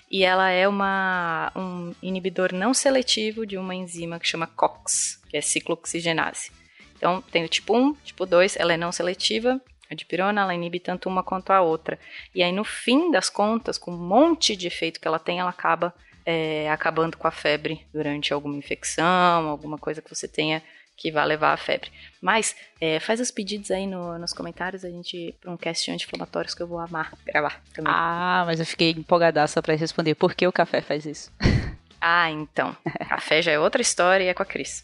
e 0.10 0.24
ela 0.24 0.50
é 0.50 0.68
uma, 0.68 1.52
um 1.56 1.94
inibidor 2.02 2.54
não 2.54 2.74
seletivo 2.74 3.46
de 3.46 3.58
uma 3.58 3.74
enzima 3.74 4.20
que 4.20 4.28
chama 4.28 4.48
COX, 4.48 5.22
que 5.30 5.38
é 5.38 5.42
ciclooxigenase. 5.42 6.52
Então, 6.98 7.22
tem 7.22 7.44
o 7.44 7.50
tipo 7.50 7.76
1, 7.76 7.94
tipo 8.04 8.26
2, 8.26 8.58
ela 8.58 8.74
é 8.74 8.78
não 8.78 8.92
seletiva, 8.92 9.60
a 9.90 9.96
dipirona 9.96 10.42
ela 10.42 10.54
inibe 10.54 10.80
tanto 10.80 11.10
uma 11.10 11.24
quanto 11.24 11.52
a 11.52 11.62
outra. 11.62 12.00
E 12.34 12.42
aí, 12.42 12.52
no 12.52 12.64
fim 12.64 13.12
das 13.12 13.30
contas, 13.30 13.78
com 13.78 13.92
um 13.92 13.98
monte 13.98 14.56
de 14.56 14.68
efeito 14.68 15.00
que 15.00 15.08
ela 15.08 15.20
tem, 15.20 15.40
ela 15.40 15.50
acaba 15.50 15.94
é, 16.26 16.70
acabando 16.70 17.18
com 17.18 17.28
a 17.28 17.32
febre 17.32 17.86
durante 17.94 18.34
alguma 18.34 18.56
infecção, 18.56 19.50
alguma 19.50 19.78
coisa 19.78 20.02
que 20.02 20.14
você 20.14 20.28
tenha 20.28 20.62
que 20.98 21.12
vai 21.12 21.26
levar 21.26 21.54
a 21.54 21.58
febre. 21.58 21.92
Mas 22.22 22.56
é, 22.80 23.00
faz 23.00 23.20
os 23.20 23.32
pedidos 23.32 23.72
aí 23.72 23.88
no, 23.88 24.18
nos 24.20 24.34
comentários, 24.34 24.86
a 24.86 24.90
gente, 24.90 25.36
para 25.42 25.52
um 25.52 25.58
cast 25.58 25.90
anti-inflamatórios 25.92 26.54
que 26.54 26.62
eu 26.62 26.68
vou 26.68 26.80
amar 26.80 27.14
gravar 27.26 27.62
também. 27.74 27.92
Ah, 27.94 28.44
mas 28.46 28.60
eu 28.60 28.66
fiquei 28.66 28.92
empolgadaça 28.92 29.62
para 29.62 29.76
responder 29.76 30.16
por 30.16 30.36
que 30.36 30.46
o 30.46 30.52
café 30.52 30.82
faz 30.82 31.06
isso. 31.06 31.32
Ah, 32.04 32.32
então. 32.32 32.76
Café 33.08 33.44
já 33.44 33.52
é 33.52 33.60
outra 33.60 33.80
história 33.80 34.24
e 34.24 34.28
é 34.28 34.34
com 34.34 34.42
a 34.42 34.46
Cris. 34.46 34.84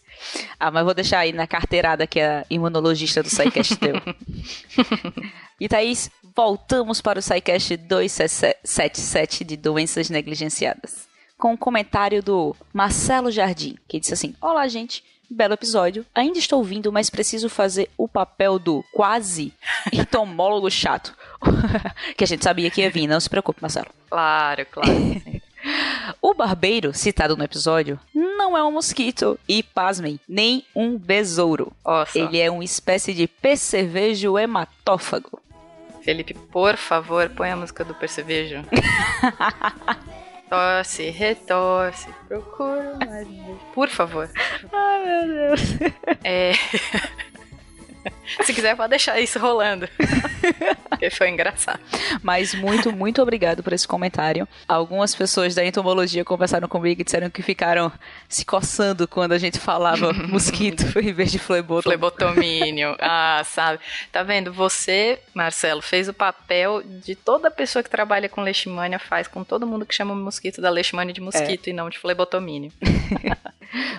Ah, 0.59 0.69
mas 0.69 0.85
vou 0.85 0.93
deixar 0.93 1.17
aí 1.17 1.33
na 1.33 1.47
carteirada 1.47 2.05
que 2.05 2.19
é 2.19 2.27
a 2.27 2.45
imunologista 2.47 3.23
do 3.23 3.29
SciCast 3.29 3.75
deu. 3.77 3.95
e 5.59 5.67
Thaís, 5.67 6.11
voltamos 6.35 7.01
para 7.01 7.17
o 7.17 7.21
SciCast 7.21 7.75
277 7.75 9.43
de 9.43 9.57
doenças 9.57 10.11
negligenciadas. 10.11 11.07
Com 11.39 11.53
um 11.53 11.57
comentário 11.57 12.21
do 12.21 12.55
Marcelo 12.71 13.31
Jardim, 13.31 13.75
que 13.87 13.99
disse 13.99 14.13
assim: 14.13 14.35
Olá, 14.39 14.67
gente. 14.67 15.03
Belo 15.29 15.53
episódio. 15.53 16.05
Ainda 16.15 16.39
estou 16.39 16.59
ouvindo, 16.59 16.91
mas 16.91 17.09
preciso 17.09 17.49
fazer 17.49 17.89
o 17.97 18.07
papel 18.07 18.57
do 18.57 18.83
quase 18.93 19.53
entomólogo 19.91 20.69
chato. 20.71 21.13
que 22.15 22.23
a 22.23 22.27
gente 22.27 22.43
sabia 22.43 22.69
que 22.69 22.81
ia 22.81 22.89
vir, 22.89 23.07
não 23.07 23.19
se 23.19 23.29
preocupe, 23.29 23.61
Marcelo. 23.61 23.87
Claro, 24.09 24.65
claro. 24.71 24.89
O 26.21 26.33
barbeiro, 26.33 26.93
citado 26.93 27.35
no 27.35 27.43
episódio, 27.43 27.99
não 28.13 28.57
é 28.57 28.63
um 28.63 28.71
mosquito 28.71 29.37
e, 29.49 29.61
pasmem, 29.61 30.17
nem 30.27 30.63
um 30.73 30.97
besouro. 30.97 31.73
Nossa. 31.83 32.17
Ele 32.17 32.39
é 32.39 32.49
uma 32.49 32.63
espécie 32.63 33.13
de 33.13 33.27
percevejo 33.27 34.37
hematófago. 34.37 35.41
Felipe, 36.01 36.33
por 36.33 36.77
favor, 36.77 37.29
põe 37.29 37.51
a 37.51 37.55
música 37.57 37.83
do 37.83 37.93
Percevejo. 37.93 38.63
Torce, 40.49 41.09
retorce, 41.09 42.07
procura 42.27 42.97
mais. 43.05 43.27
Por 43.73 43.89
favor. 43.89 44.29
Ai, 44.71 45.05
meu 45.05 45.27
Deus. 45.27 45.61
É... 46.23 46.51
Se 48.43 48.53
quiser, 48.53 48.75
pode 48.75 48.89
deixar 48.89 49.19
isso 49.19 49.39
rolando. 49.39 49.87
Porque 50.89 51.09
foi 51.09 51.29
engraçado. 51.29 51.79
Mas 52.21 52.53
muito, 52.53 52.91
muito 52.91 53.21
obrigado 53.21 53.63
por 53.63 53.73
esse 53.73 53.87
comentário. 53.87 54.47
Algumas 54.67 55.13
pessoas 55.15 55.53
da 55.55 55.65
entomologia 55.65 56.23
conversaram 56.23 56.67
comigo 56.67 57.01
e 57.01 57.03
disseram 57.03 57.29
que 57.29 57.41
ficaram 57.41 57.91
se 58.27 58.45
coçando 58.45 59.07
quando 59.07 59.33
a 59.33 59.37
gente 59.37 59.59
falava 59.59 60.11
mosquito 60.27 60.99
em 60.99 61.13
vez 61.13 61.31
de 61.31 61.39
flebotomínio. 61.39 61.83
Flebotomínio. 61.83 62.95
Ah, 62.99 63.41
sabe. 63.45 63.79
Tá 64.11 64.23
vendo? 64.23 64.51
Você, 64.53 65.19
Marcelo, 65.33 65.81
fez 65.81 66.07
o 66.07 66.13
papel 66.13 66.81
de 66.83 67.15
toda 67.15 67.51
pessoa 67.51 67.83
que 67.83 67.89
trabalha 67.89 68.29
com 68.29 68.41
leishmania 68.41 68.99
faz 68.99 69.27
com 69.27 69.43
todo 69.43 69.67
mundo 69.67 69.85
que 69.85 69.93
chama 69.93 70.13
o 70.13 70.17
mosquito 70.17 70.61
da 70.61 70.69
leishmania 70.69 71.13
de 71.13 71.21
mosquito 71.21 71.67
é. 71.67 71.69
e 71.69 71.73
não 71.73 71.89
de 71.89 71.99
flebotomínio. 71.99 72.71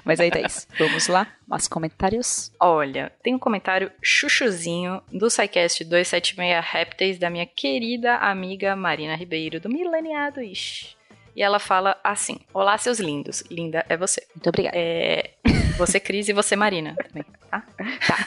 Mas 0.05 0.21
aí, 0.21 0.31
Thaís, 0.31 0.67
vamos 0.79 1.07
lá? 1.09 1.27
Mais 1.47 1.69
comentários? 1.69 2.51
Olha, 2.61 3.13
tem 3.23 3.35
um 3.35 3.39
comentário 3.39 3.91
chuchuzinho 4.03 5.03
do 5.13 5.29
SciCast 5.29 5.85
276 5.85 6.65
Répteis 6.65 7.19
da 7.19 7.31
minha 7.31 7.47
querida 7.47 8.17
amiga 8.17 8.75
Marina 8.77 9.15
Ribeiro, 9.15 9.61
do 9.61 9.69
Mileniado 9.69 10.41
Ish. 10.41 10.97
E 11.35 11.43
ela 11.43 11.59
fala 11.59 11.97
assim: 12.03 12.39
Olá, 12.53 12.77
seus 12.79 12.99
lindos. 12.99 13.43
Linda 13.51 13.85
é 13.89 13.97
você. 13.97 14.27
Muito 14.35 14.49
obrigada. 14.49 14.77
É, 14.77 15.31
você, 15.79 16.01
Cris, 16.01 16.29
e 16.29 16.33
você, 16.33 16.57
Marina, 16.57 16.97
também, 16.97 17.25
tá? 17.51 17.65
Tá. 18.07 18.27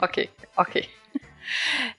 ok, 0.00 0.30
ok. 0.56 0.88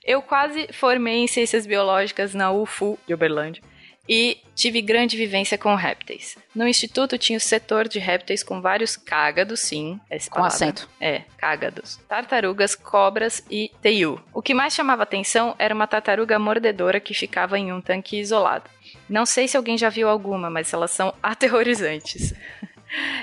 Eu 0.04 0.20
quase 0.20 0.68
formei 0.72 1.18
em 1.18 1.26
Ciências 1.26 1.66
Biológicas 1.66 2.34
na 2.34 2.50
UFU 2.50 2.98
de 3.06 3.14
Uberlândia 3.14 3.62
e 4.08 4.38
tive 4.54 4.80
grande 4.80 5.16
vivência 5.16 5.58
com 5.58 5.74
répteis. 5.74 6.36
No 6.54 6.66
instituto 6.66 7.18
tinha 7.18 7.36
o 7.36 7.40
setor 7.40 7.86
de 7.86 7.98
répteis 7.98 8.42
com 8.42 8.60
vários 8.60 8.96
cágados, 8.96 9.60
sim. 9.60 10.00
Com 10.30 10.36
palavra. 10.36 10.48
acento. 10.48 10.88
É, 11.00 11.22
cágados. 11.36 12.00
Tartarugas, 12.08 12.74
cobras 12.74 13.44
e 13.50 13.70
teiu. 13.82 14.18
O 14.32 14.40
que 14.40 14.54
mais 14.54 14.74
chamava 14.74 15.02
atenção 15.02 15.54
era 15.58 15.74
uma 15.74 15.86
tartaruga 15.86 16.38
mordedora 16.38 16.98
que 16.98 17.12
ficava 17.12 17.58
em 17.58 17.72
um 17.72 17.80
tanque 17.80 18.18
isolado. 18.18 18.70
Não 19.08 19.26
sei 19.26 19.46
se 19.46 19.56
alguém 19.56 19.76
já 19.76 19.90
viu 19.90 20.08
alguma, 20.08 20.48
mas 20.48 20.72
elas 20.72 20.90
são 20.90 21.14
aterrorizantes. 21.22 22.34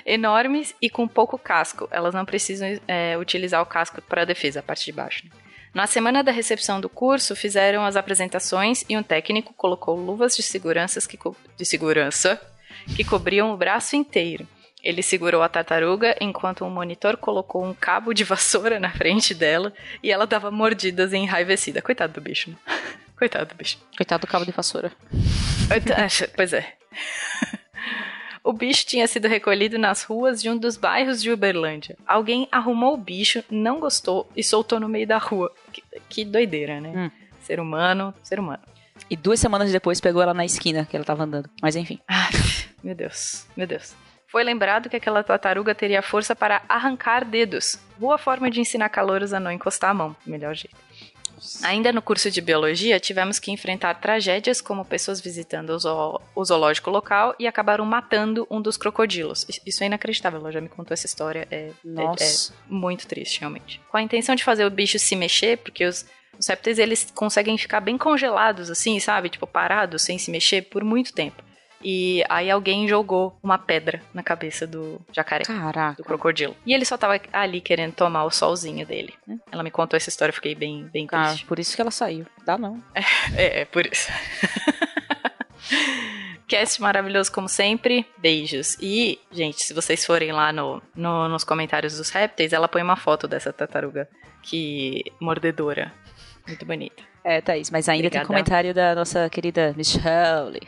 Enormes 0.05 0.75
e 0.79 0.89
com 0.89 1.07
pouco 1.07 1.39
casco. 1.39 1.87
Elas 1.91 2.13
não 2.13 2.23
precisam 2.23 2.79
é, 2.87 3.17
utilizar 3.17 3.61
o 3.61 3.65
casco 3.65 4.01
para 4.03 4.23
defesa, 4.23 4.59
a 4.59 4.63
parte 4.63 4.85
de 4.85 4.91
baixo. 4.91 5.25
Né? 5.25 5.31
Na 5.75 5.85
semana 5.85 6.23
da 6.23 6.31
recepção 6.31 6.79
do 6.79 6.87
curso, 6.87 7.35
fizeram 7.35 7.83
as 7.83 7.97
apresentações 7.97 8.85
e 8.87 8.95
um 8.95 9.03
técnico 9.03 9.53
colocou 9.53 9.97
luvas 9.97 10.33
de, 10.33 10.41
seguranças 10.41 11.05
que 11.05 11.19
de 11.57 11.65
segurança 11.65 12.39
que 12.95 13.03
cobriam 13.03 13.51
o 13.51 13.57
braço 13.57 13.93
inteiro. 13.97 14.47
Ele 14.81 15.03
segurou 15.03 15.43
a 15.43 15.49
tartaruga 15.49 16.15
enquanto 16.21 16.63
um 16.63 16.69
monitor 16.69 17.17
colocou 17.17 17.65
um 17.65 17.73
cabo 17.73 18.13
de 18.13 18.23
vassoura 18.23 18.79
na 18.79 18.89
frente 18.89 19.33
dela 19.33 19.73
e 20.01 20.13
ela 20.13 20.25
dava 20.25 20.49
mordidas 20.49 21.11
enraivecida. 21.11 21.81
Coitado 21.81 22.13
do 22.13 22.21
bicho. 22.21 22.51
Né? 22.51 22.55
Coitado 23.17 23.49
do 23.49 23.55
bicho. 23.55 23.77
Coitado 23.97 24.21
do 24.21 24.31
cabo 24.31 24.45
de 24.45 24.53
vassoura. 24.53 24.93
Pois 26.37 26.53
é. 26.53 26.73
O 28.45 28.53
bicho 28.53 28.85
tinha 28.85 29.07
sido 29.07 29.27
recolhido 29.27 29.79
nas 29.79 30.03
ruas 30.03 30.39
de 30.39 30.51
um 30.51 30.55
dos 30.55 30.77
bairros 30.77 31.19
de 31.19 31.31
Uberlândia. 31.31 31.97
Alguém 32.05 32.47
arrumou 32.51 32.93
o 32.93 32.97
bicho, 32.97 33.43
não 33.49 33.79
gostou 33.79 34.29
e 34.37 34.43
soltou 34.43 34.79
no 34.79 34.87
meio 34.87 35.07
da 35.07 35.17
rua. 35.17 35.51
Que, 35.73 35.83
que 36.07 36.23
doideira, 36.23 36.79
né? 36.79 36.93
Hum. 36.95 37.11
Ser 37.41 37.59
humano, 37.59 38.13
ser 38.21 38.39
humano. 38.39 38.61
E 39.09 39.15
duas 39.17 39.39
semanas 39.39 39.71
depois 39.71 39.99
pegou 39.99 40.21
ela 40.21 40.31
na 40.31 40.45
esquina 40.45 40.85
que 40.85 40.95
ela 40.95 41.03
tava 41.03 41.23
andando. 41.23 41.49
Mas 41.59 41.75
enfim. 41.75 41.99
Ai, 42.07 42.29
meu 42.83 42.93
Deus, 42.93 43.47
meu 43.57 43.65
Deus. 43.65 43.95
Foi 44.27 44.43
lembrado 44.43 44.89
que 44.89 44.95
aquela 44.95 45.23
tartaruga 45.23 45.73
teria 45.73 46.03
força 46.03 46.35
para 46.35 46.61
arrancar 46.69 47.25
dedos. 47.25 47.79
Boa 47.97 48.19
forma 48.19 48.51
de 48.51 48.61
ensinar 48.61 48.89
calouros 48.89 49.33
a 49.33 49.39
não 49.39 49.51
encostar 49.51 49.89
a 49.89 49.93
mão. 49.95 50.15
Melhor 50.23 50.53
jeito. 50.53 50.84
Ainda 51.63 51.91
no 51.91 52.01
curso 52.01 52.29
de 52.31 52.41
biologia, 52.41 52.99
tivemos 52.99 53.39
que 53.39 53.51
enfrentar 53.51 53.95
tragédias 53.95 54.61
como 54.61 54.85
pessoas 54.85 55.19
visitando 55.19 55.71
o, 55.71 55.79
zoo, 55.79 56.21
o 56.35 56.45
zoológico 56.45 56.89
local 56.89 57.35
e 57.39 57.47
acabaram 57.47 57.85
matando 57.85 58.47
um 58.49 58.61
dos 58.61 58.77
crocodilos. 58.77 59.45
Isso 59.65 59.83
é 59.83 59.87
inacreditável, 59.87 60.39
ela 60.39 60.51
já 60.51 60.61
me 60.61 60.69
contou 60.69 60.93
essa 60.93 61.05
história. 61.05 61.47
É, 61.51 61.71
é, 61.85 62.03
é 62.03 62.53
muito 62.67 63.07
triste, 63.07 63.39
realmente. 63.39 63.81
Com 63.89 63.97
a 63.97 64.01
intenção 64.01 64.35
de 64.35 64.43
fazer 64.43 64.65
o 64.65 64.69
bicho 64.69 64.97
se 64.99 65.15
mexer, 65.15 65.57
porque 65.57 65.85
os, 65.85 66.05
os 66.39 66.47
répteis 66.47 66.79
eles 66.79 67.11
conseguem 67.13 67.57
ficar 67.57 67.81
bem 67.81 67.97
congelados, 67.97 68.69
assim, 68.69 68.99
sabe? 68.99 69.29
Tipo, 69.29 69.47
parados, 69.47 70.01
sem 70.01 70.17
se 70.17 70.31
mexer 70.31 70.63
por 70.63 70.83
muito 70.83 71.13
tempo. 71.13 71.43
E 71.83 72.23
aí 72.29 72.49
alguém 72.49 72.87
jogou 72.87 73.37
uma 73.43 73.57
pedra 73.57 74.01
na 74.13 74.23
cabeça 74.23 74.65
do 74.65 74.99
jacaré. 75.11 75.43
Caraca. 75.45 75.97
Do 75.97 76.03
crocodilo. 76.03 76.55
E 76.65 76.73
ele 76.73 76.85
só 76.85 76.97
tava 76.97 77.19
ali 77.31 77.61
querendo 77.61 77.93
tomar 77.93 78.23
o 78.23 78.31
solzinho 78.31 78.85
dele. 78.85 79.13
Né? 79.27 79.39
Ela 79.51 79.63
me 79.63 79.71
contou 79.71 79.95
essa 79.95 80.09
história, 80.09 80.31
eu 80.31 80.35
fiquei 80.35 80.55
bem, 80.55 80.89
bem 80.91 81.07
ah, 81.11 81.27
triste. 81.27 81.45
por 81.45 81.59
isso 81.59 81.75
que 81.75 81.81
ela 81.81 81.91
saiu. 81.91 82.25
Dá 82.45 82.57
não. 82.57 82.81
É, 83.35 83.61
é 83.61 83.65
por 83.65 83.85
isso. 83.85 84.09
Cast 86.47 86.81
maravilhoso 86.81 87.31
como 87.31 87.49
sempre. 87.49 88.05
Beijos. 88.17 88.77
E, 88.79 89.19
gente, 89.31 89.63
se 89.63 89.73
vocês 89.73 90.05
forem 90.05 90.31
lá 90.31 90.53
no, 90.53 90.81
no, 90.95 91.27
nos 91.27 91.43
comentários 91.43 91.97
dos 91.97 92.09
répteis, 92.09 92.53
ela 92.53 92.67
põe 92.67 92.81
uma 92.81 92.95
foto 92.95 93.27
dessa 93.27 93.51
tartaruga 93.51 94.07
que 94.41 95.03
mordedora. 95.19 95.91
Muito 96.47 96.65
bonita. 96.65 97.03
É, 97.23 97.41
Thaís, 97.41 97.71
mas 97.71 97.89
ainda 97.89 98.07
Obrigada. 98.07 98.25
tem 98.25 98.27
comentário 98.27 98.73
da 98.73 98.93
nossa 98.93 99.27
querida 99.29 99.73
Michelle 99.75 100.59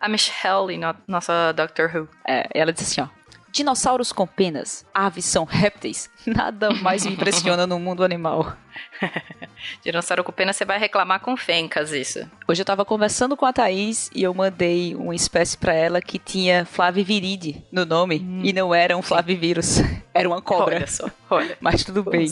a 0.00 0.08
Michelle, 0.08 0.76
no, 0.76 0.94
nossa 1.06 1.52
Doctor 1.52 1.90
Who. 1.94 2.08
É, 2.26 2.48
ela 2.54 2.72
disse 2.72 3.00
assim, 3.00 3.10
ó. 3.10 3.16
Dinossauros 3.56 4.12
com 4.12 4.26
penas, 4.26 4.84
aves 4.92 5.24
são 5.24 5.44
répteis. 5.44 6.10
Nada 6.26 6.70
mais 6.74 7.06
me 7.06 7.12
impressiona 7.12 7.66
no 7.66 7.78
mundo 7.78 8.04
animal. 8.04 8.54
Dinossauro 9.82 10.22
com 10.22 10.30
pena, 10.30 10.52
você 10.52 10.64
vai 10.64 10.78
reclamar 10.78 11.20
com 11.20 11.34
fencas 11.38 11.90
isso. 11.90 12.30
Hoje 12.46 12.60
eu 12.60 12.66
tava 12.66 12.84
conversando 12.84 13.34
com 13.34 13.46
a 13.46 13.52
Thaís 13.54 14.10
e 14.14 14.22
eu 14.22 14.34
mandei 14.34 14.94
uma 14.94 15.14
espécie 15.14 15.56
para 15.56 15.72
ela 15.72 16.02
que 16.02 16.18
tinha 16.18 16.66
Flaviviride 16.66 17.64
no 17.72 17.86
nome 17.86 18.18
hum. 18.18 18.42
e 18.44 18.52
não 18.52 18.74
era 18.74 18.94
um 18.94 19.00
Flavivírus, 19.00 19.78
era 20.12 20.28
uma 20.28 20.42
cobra. 20.42 20.76
Olha 20.76 20.86
só, 20.86 21.10
olha. 21.30 21.56
Mas 21.58 21.82
tudo 21.82 22.02
bem. 22.02 22.28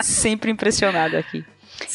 Sempre 0.00 0.50
impressionado 0.50 1.18
aqui. 1.18 1.44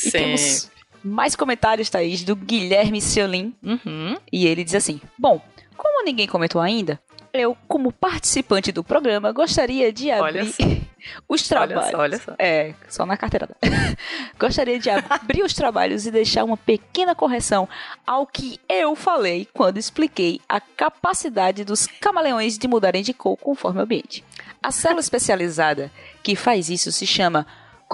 E 0.06 0.12
temos 0.12 0.70
mais 1.06 1.36
comentários, 1.36 1.90
Thaís, 1.90 2.24
do 2.24 2.36
Guilherme 2.36 3.00
Seolin. 3.00 3.54
Uhum. 3.62 4.18
E 4.32 4.48
ele 4.48 4.64
diz 4.64 4.76
assim: 4.76 5.00
Bom, 5.18 5.42
como 5.78 6.04
ninguém 6.04 6.28
comentou 6.28 6.60
ainda, 6.60 7.00
eu, 7.32 7.56
como 7.68 7.92
participante 7.92 8.72
do 8.72 8.84
programa, 8.84 9.32
gostaria 9.32 9.92
de 9.92 10.10
abrir 10.10 10.54
os 11.28 11.48
trabalhos. 11.48 11.84
Olha 11.84 11.92
só, 11.92 11.98
olha 11.98 12.20
só. 12.20 12.36
É, 12.40 12.74
só 12.88 13.06
na 13.06 13.18
carteirada. 13.18 13.56
gostaria 14.40 14.80
de 14.80 14.90
abrir 14.90 15.44
os 15.44 15.54
trabalhos 15.54 16.06
e 16.08 16.12
deixar 16.12 16.44
uma 16.44 16.58
pequena 16.58 17.14
correção 17.14 17.68
ao 18.08 18.26
que 18.26 18.60
eu 18.70 18.96
falei 18.96 19.48
quando 19.54 19.78
expliquei 19.78 20.40
a 20.48 20.60
capacidade 20.60 21.64
dos 21.64 21.86
camaleões 21.86 22.58
de 22.58 22.68
mudarem 22.68 23.04
de 23.04 23.14
cor 23.14 23.38
conforme 23.38 23.80
o 23.80 23.84
ambiente. 23.84 24.24
A 24.64 24.72
célula 24.72 25.02
especializada 25.02 25.92
que 26.24 26.36
faz 26.36 26.70
isso 26.70 26.92
se 26.92 27.06
chama 27.06 27.46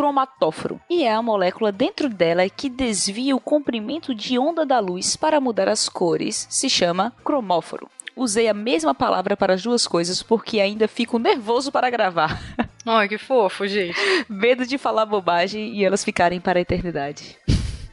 cromatóforo 0.01 0.81
e 0.89 1.03
é 1.03 1.13
a 1.13 1.21
molécula 1.21 1.71
dentro 1.71 2.09
dela 2.09 2.49
que 2.49 2.67
desvia 2.67 3.35
o 3.35 3.39
comprimento 3.39 4.15
de 4.15 4.39
onda 4.39 4.65
da 4.65 4.79
luz 4.79 5.15
para 5.15 5.39
mudar 5.39 5.69
as 5.69 5.87
cores, 5.87 6.47
se 6.49 6.67
chama 6.67 7.13
cromóforo 7.23 7.87
usei 8.15 8.49
a 8.49 8.53
mesma 8.53 8.95
palavra 8.95 9.37
para 9.37 9.53
as 9.53 9.61
duas 9.61 9.85
coisas 9.85 10.23
porque 10.23 10.59
ainda 10.59 10.87
fico 10.87 11.19
nervoso 11.19 11.71
para 11.71 11.89
gravar. 11.91 12.41
Ai, 12.83 13.07
que 13.07 13.17
fofo, 13.19 13.67
gente. 13.67 13.97
Medo 14.27 14.65
de 14.65 14.79
falar 14.79 15.05
bobagem 15.05 15.75
e 15.75 15.85
elas 15.85 16.03
ficarem 16.03 16.41
para 16.41 16.57
a 16.57 16.61
eternidade. 16.61 17.37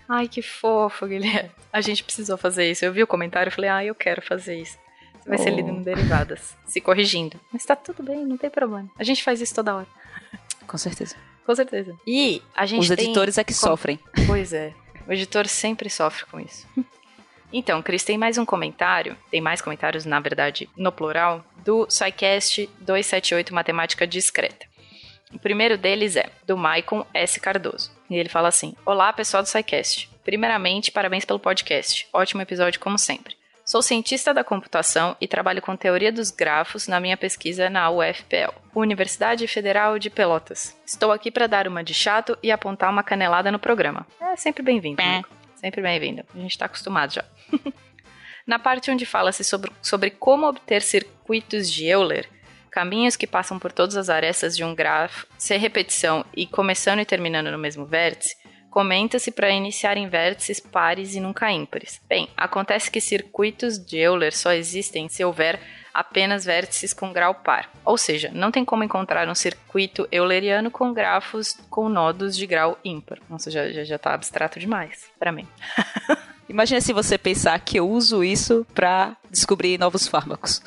Ai, 0.09 0.29
que 0.29 0.41
fofo, 0.41 1.07
Guilherme. 1.07 1.51
A 1.71 1.83
gente 1.83 2.03
precisou 2.03 2.39
fazer 2.39 2.71
isso. 2.71 2.85
Eu 2.85 2.93
vi 2.93 3.03
o 3.03 3.07
comentário 3.07 3.51
e 3.51 3.55
falei, 3.55 3.71
ah, 3.71 3.85
eu 3.85 3.95
quero 3.95 4.23
fazer 4.23 4.61
isso. 4.61 4.79
Vai 5.27 5.39
oh. 5.39 5.43
ser 5.43 5.51
lido 5.51 5.71
no 5.71 5.85
Derivadas, 5.85 6.57
se 6.65 6.81
corrigindo. 6.81 7.39
Mas 7.53 7.65
tá 7.65 7.77
tudo 7.77 8.03
bem, 8.03 8.25
não 8.25 8.39
tem 8.39 8.49
problema. 8.49 8.89
A 8.99 9.05
gente 9.05 9.23
faz 9.23 9.41
isso 9.41 9.55
toda 9.55 9.77
hora. 9.77 9.87
Com 10.67 10.77
certeza. 10.77 11.15
Com 11.49 11.55
certeza. 11.55 11.97
E 12.07 12.43
a 12.55 12.67
gente 12.67 12.83
Os 12.83 12.91
editores 12.91 13.37
tem... 13.37 13.41
é 13.41 13.45
que 13.47 13.55
sofrem. 13.55 13.99
Pois 14.27 14.53
é. 14.53 14.75
O 15.07 15.13
editor 15.15 15.49
sempre 15.49 15.89
sofre 15.89 16.27
com 16.27 16.39
isso. 16.39 16.69
Então, 17.51 17.81
Cris, 17.81 18.05
tem 18.05 18.19
mais 18.19 18.37
um 18.37 18.45
comentário, 18.45 19.17
tem 19.31 19.41
mais 19.41 19.63
comentários, 19.63 20.05
na 20.05 20.21
verdade, 20.21 20.69
no 20.77 20.93
plural, 20.93 21.43
do 21.65 21.87
SciCast 21.89 22.69
278 22.81 23.55
Matemática 23.55 24.07
Discreta. 24.07 24.67
O 25.33 25.39
primeiro 25.39 25.79
deles 25.79 26.17
é 26.17 26.29
do 26.47 26.55
Maicon 26.55 27.07
S. 27.15 27.41
Cardoso. 27.41 27.91
E 28.11 28.17
ele 28.17 28.29
fala 28.29 28.49
assim: 28.49 28.77
Olá, 28.85 29.11
pessoal 29.11 29.43
do 29.43 29.49
SciCast. 29.49 30.11
Primeiramente, 30.23 30.93
parabéns 30.93 31.25
pelo 31.25 31.39
podcast. 31.39 32.07
Ótimo 32.13 32.43
episódio, 32.43 32.79
como 32.79 32.99
sempre. 32.99 33.38
Sou 33.69 33.83
cientista 33.83 34.33
da 34.33 34.43
computação 34.43 35.15
e 35.21 35.29
trabalho 35.29 35.61
com 35.61 35.77
teoria 35.77 36.11
dos 36.11 36.31
grafos 36.31 36.89
na 36.89 36.99
minha 36.99 37.19
pesquisa 37.19 37.69
na 37.69 37.91
UFPL, 37.91 38.55
Universidade 38.75 39.47
Federal 39.47 39.99
de 39.99 40.09
Pelotas. 40.09 40.75
Estou 40.87 41.13
aqui 41.13 41.31
para 41.31 41.47
dar 41.47 41.69
uma 41.69 41.85
de 41.85 41.93
chato 41.93 42.35
e 42.43 42.51
apontar 42.51 42.91
uma 42.91 43.03
canelada 43.03 43.53
no 43.53 43.59
programa. 43.59 44.07
É 44.23 44.35
sempre 44.37 44.63
bem-vindo. 44.63 45.03
Sempre 45.57 45.83
bem-vindo. 45.83 46.25
A 46.35 46.39
gente 46.39 46.53
está 46.53 46.65
acostumado 46.65 47.13
já. 47.13 47.25
Na 48.47 48.59
parte 48.59 48.91
onde 48.91 49.05
fala-se 49.05 49.45
sobre, 49.45 49.71
sobre 49.83 50.09
como 50.13 50.49
obter 50.49 50.81
circuitos 50.81 51.71
de 51.71 51.85
Euler, 51.85 52.27
caminhos 52.71 53.17
que 53.17 53.27
passam 53.27 53.59
por 53.59 53.71
todas 53.71 53.99
as 53.99 54.09
arestas 54.09 54.57
de 54.57 54.65
um 54.65 54.75
grafo, 54.75 55.27
sem 55.37 55.59
repetição 55.59 56.25
e 56.35 56.47
começando 56.47 57.01
e 57.01 57.05
terminando 57.05 57.53
no 57.53 57.59
mesmo 57.59 57.85
vértice, 57.85 58.35
comenta-se 58.79 59.33
para 59.33 59.51
iniciar 59.51 59.97
em 59.97 60.09
vértices 60.09 60.61
pares 60.61 61.17
e 61.17 61.19
nunca 61.19 61.51
ímpares. 61.51 62.01
Bem, 62.09 62.29
acontece 62.37 62.89
que 62.89 63.01
circuitos 63.01 63.77
de 63.77 63.99
Euler 63.99 64.33
só 64.33 64.53
existem 64.53 65.09
se 65.09 65.25
houver 65.25 65.59
apenas 65.93 66.45
vértices 66.45 66.93
com 66.93 67.13
grau 67.13 67.35
par. 67.35 67.69
Ou 67.85 67.99
seja, 67.99 68.31
não 68.33 68.53
tem 68.53 68.65
como 68.65 68.85
encontrar 68.85 69.29
um 69.29 69.35
circuito 69.35 70.07
euleriano 70.13 70.71
com 70.71 70.93
grafos 70.93 71.59
com 71.69 71.89
nodos 71.89 72.37
de 72.37 72.47
grau 72.47 72.79
ímpar. 72.85 73.19
Nossa, 73.29 73.51
já, 73.51 73.69
já, 73.73 73.83
já 73.83 73.99
tá 73.99 74.15
abstrato 74.15 74.61
demais 74.61 75.11
para 75.19 75.33
mim. 75.33 75.49
Imagina 76.49 76.81
se 76.81 76.93
você 76.93 77.19
pensar 77.19 77.59
que 77.59 77.81
eu 77.81 77.91
uso 77.91 78.23
isso 78.23 78.65
para 78.73 79.17
descobrir 79.29 79.77
novos 79.77 80.07
fármacos. 80.07 80.63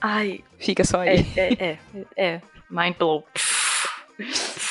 Ai. 0.00 0.44
Fica 0.60 0.84
só 0.84 1.00
aí. 1.00 1.26
É, 1.36 1.40
é, 1.40 1.58
é. 1.58 1.78
é. 2.16 2.40
Mind 2.70 2.94
blow. 2.96 3.26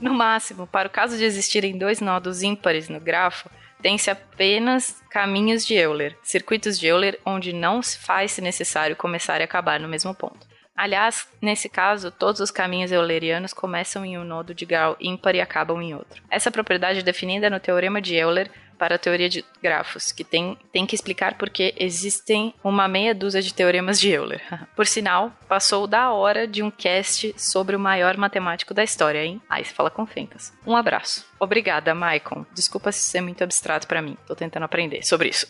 No 0.00 0.14
máximo, 0.14 0.66
para 0.66 0.88
o 0.88 0.90
caso 0.90 1.16
de 1.16 1.24
existirem 1.24 1.76
dois 1.76 2.00
nodos 2.00 2.42
ímpares 2.42 2.88
no 2.88 3.00
grafo, 3.00 3.50
tem-se 3.82 4.10
apenas 4.10 5.02
caminhos 5.10 5.66
de 5.66 5.74
Euler, 5.74 6.16
circuitos 6.22 6.78
de 6.78 6.86
Euler 6.86 7.18
onde 7.24 7.52
não 7.52 7.82
se 7.82 7.98
faz 7.98 8.38
necessário 8.38 8.96
começar 8.96 9.40
e 9.40 9.44
acabar 9.44 9.80
no 9.80 9.88
mesmo 9.88 10.14
ponto. 10.14 10.46
Aliás, 10.76 11.26
nesse 11.42 11.68
caso, 11.68 12.12
todos 12.12 12.40
os 12.40 12.52
caminhos 12.52 12.92
eulerianos 12.92 13.52
começam 13.52 14.04
em 14.04 14.16
um 14.16 14.22
nodo 14.22 14.54
de 14.54 14.64
grau 14.64 14.96
ímpar 15.00 15.34
e 15.34 15.40
acabam 15.40 15.82
em 15.82 15.92
outro. 15.92 16.22
Essa 16.30 16.52
propriedade 16.52 17.00
é 17.00 17.02
definida 17.02 17.50
no 17.50 17.58
teorema 17.58 18.00
de 18.00 18.14
Euler 18.14 18.48
para 18.78 18.94
a 18.94 18.98
teoria 18.98 19.28
de 19.28 19.44
grafos, 19.62 20.12
que 20.12 20.24
tem, 20.24 20.56
tem 20.72 20.86
que 20.86 20.94
explicar 20.94 21.36
porque 21.36 21.74
existem 21.76 22.54
uma 22.62 22.86
meia 22.86 23.14
dúzia 23.14 23.42
de 23.42 23.52
teoremas 23.52 23.98
de 23.98 24.10
Euler. 24.10 24.42
Por 24.76 24.86
sinal, 24.86 25.32
passou 25.48 25.86
da 25.86 26.12
hora 26.12 26.46
de 26.46 26.62
um 26.62 26.70
cast 26.70 27.34
sobre 27.36 27.74
o 27.74 27.80
maior 27.80 28.16
matemático 28.16 28.72
da 28.72 28.84
história, 28.84 29.24
hein? 29.24 29.40
Aí 29.48 29.64
você 29.64 29.74
fala 29.74 29.90
com 29.90 30.06
fencas. 30.06 30.52
Um 30.66 30.76
abraço. 30.76 31.26
Obrigada, 31.40 31.94
Maicon. 31.94 32.46
Desculpa 32.54 32.92
se 32.92 33.00
ser 33.00 33.20
muito 33.20 33.42
abstrato 33.42 33.86
para 33.86 34.00
mim. 34.00 34.16
Tô 34.26 34.34
tentando 34.34 34.64
aprender 34.64 35.04
sobre 35.04 35.28
isso. 35.28 35.46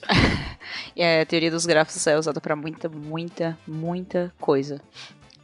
é, 0.96 1.20
a 1.22 1.26
teoria 1.26 1.50
dos 1.50 1.66
grafos 1.66 2.06
é 2.06 2.16
usada 2.16 2.40
para 2.40 2.56
muita, 2.56 2.88
muita, 2.88 3.58
muita 3.66 4.32
coisa. 4.40 4.80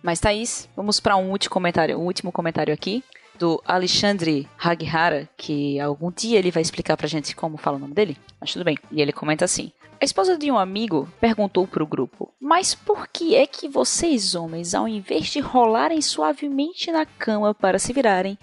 Mas 0.02 0.20
Thaís, 0.20 0.68
vamos 0.76 1.00
para 1.00 1.16
um 1.16 1.30
último 1.30 1.52
comentário, 1.52 1.98
um 1.98 2.04
último 2.04 2.30
comentário 2.30 2.74
aqui 2.74 3.02
do 3.38 3.62
Alexandre 3.64 4.48
Haghara, 4.58 5.28
que 5.36 5.78
algum 5.80 6.10
dia 6.10 6.38
ele 6.38 6.50
vai 6.50 6.62
explicar 6.62 6.96
pra 6.96 7.08
gente 7.08 7.34
como 7.34 7.56
fala 7.56 7.76
o 7.76 7.80
nome 7.80 7.94
dele, 7.94 8.16
mas 8.40 8.52
tudo 8.52 8.64
bem. 8.64 8.78
E 8.90 9.00
ele 9.00 9.12
comenta 9.12 9.44
assim: 9.44 9.72
a 10.00 10.04
esposa 10.04 10.36
de 10.36 10.50
um 10.50 10.58
amigo 10.58 11.08
perguntou 11.20 11.66
pro 11.66 11.86
grupo: 11.86 12.32
Mas 12.40 12.74
por 12.74 13.08
que 13.08 13.34
é 13.34 13.46
que 13.46 13.68
vocês, 13.68 14.34
homens, 14.34 14.74
ao 14.74 14.86
invés 14.86 15.28
de 15.28 15.40
rolarem 15.40 16.02
suavemente 16.02 16.92
na 16.92 17.06
cama 17.06 17.54
para 17.54 17.78
se 17.78 17.92
virarem, 17.92 18.38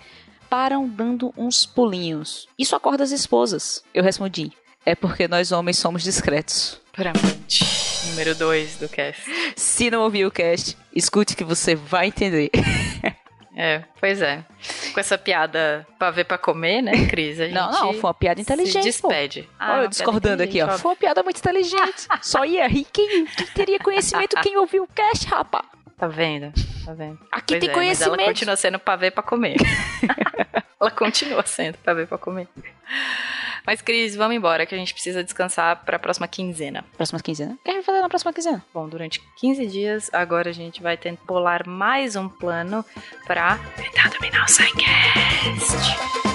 param 0.50 0.88
dando 0.88 1.34
uns 1.38 1.66
pulinhos? 1.66 2.48
Isso 2.58 2.76
acorda 2.76 3.04
as 3.04 3.12
esposas. 3.12 3.84
Eu 3.94 4.04
respondi: 4.04 4.52
É 4.86 4.96
porque 4.96 5.28
nós 5.28 5.52
homens 5.52 5.78
somos 5.78 6.04
discretos. 6.04 6.82
Puramente. 6.92 7.64
Número 8.10 8.34
2 8.34 8.78
do 8.78 8.90
cast. 8.90 9.24
Se 9.56 9.92
não 9.92 10.02
ouviu 10.02 10.30
o 10.30 10.32
cast, 10.32 10.76
escute 10.96 11.36
que 11.36 11.44
você 11.44 11.76
vai 11.76 12.08
entender. 12.08 12.50
É, 13.54 13.84
pois 14.00 14.22
é. 14.22 14.46
Com 14.94 15.00
essa 15.00 15.18
piada 15.18 15.86
pra 15.98 16.12
ver 16.12 16.26
pra 16.26 16.38
comer, 16.38 16.82
né, 16.82 17.08
Cris? 17.08 17.38
não, 17.52 17.72
não, 17.72 17.94
foi 17.94 18.10
uma 18.10 18.14
piada 18.14 18.42
inteligente. 18.42 18.84
Se 18.84 19.02
despede. 19.02 19.50
Ah, 19.60 19.80
Olha, 19.80 19.88
discordando 19.88 20.44
aqui, 20.44 20.62
ó. 20.62 20.66
Óbvio. 20.66 20.80
Foi 20.80 20.92
uma 20.92 20.98
piada 20.98 21.24
muito 21.24 21.38
inteligente. 21.38 22.08
Só 22.22 22.46
ia 22.46 22.68
rir 22.68 22.86
quem, 22.92 23.26
quem 23.26 23.48
teria 23.48 23.80
conhecimento, 23.80 24.36
quem 24.42 24.58
ouviu 24.58 24.84
o 24.84 24.88
cast, 24.88 25.28
rapá. 25.28 25.64
Tá 25.98 26.08
vendo? 26.08 26.52
Tá 26.86 26.94
vendo? 26.94 27.20
Aqui 27.32 27.54
pois 27.54 27.60
tem 27.60 27.70
é, 27.70 27.74
conhecimento. 27.74 28.10
Mas 28.12 28.20
ela 28.26 28.34
continua 28.34 28.56
sendo 28.56 28.80
pra 28.80 28.96
ver 28.96 29.12
pra 29.12 29.24
comer. 29.24 29.56
ela 30.80 30.92
continua 30.92 31.46
sendo 31.46 31.78
pra 31.78 31.94
ver 31.94 32.08
pra 32.08 32.18
comer. 32.18 32.48
Mas, 33.66 33.82
Cris, 33.82 34.16
vamos 34.16 34.36
embora, 34.36 34.66
que 34.66 34.74
a 34.74 34.78
gente 34.78 34.94
precisa 34.94 35.24
descansar 35.24 35.84
para 35.86 35.98
a 35.98 36.00
próxima 36.00 36.28
quinzena. 36.28 36.84
Próxima 36.98 37.20
quinzena? 37.20 37.54
O 37.54 37.64
que 37.64 37.70
a 37.70 37.74
gente 37.74 37.84
vai 37.84 37.86
fazer 37.86 38.02
na 38.02 38.10
próxima 38.10 38.34
quinzena? 38.34 38.66
Bom, 38.74 38.88
durante 38.88 39.22
15 39.38 39.68
dias, 39.68 40.10
agora 40.14 40.50
a 40.50 40.54
gente 40.54 40.82
vai 40.82 40.98
tentar 40.98 41.24
bolar 41.26 41.68
mais 41.68 42.16
um 42.16 42.28
plano 42.28 42.84
para 43.26 43.58
tentar 43.76 44.10
dominar 44.10 44.44
o 44.44 44.46
Psycast. 44.46 46.31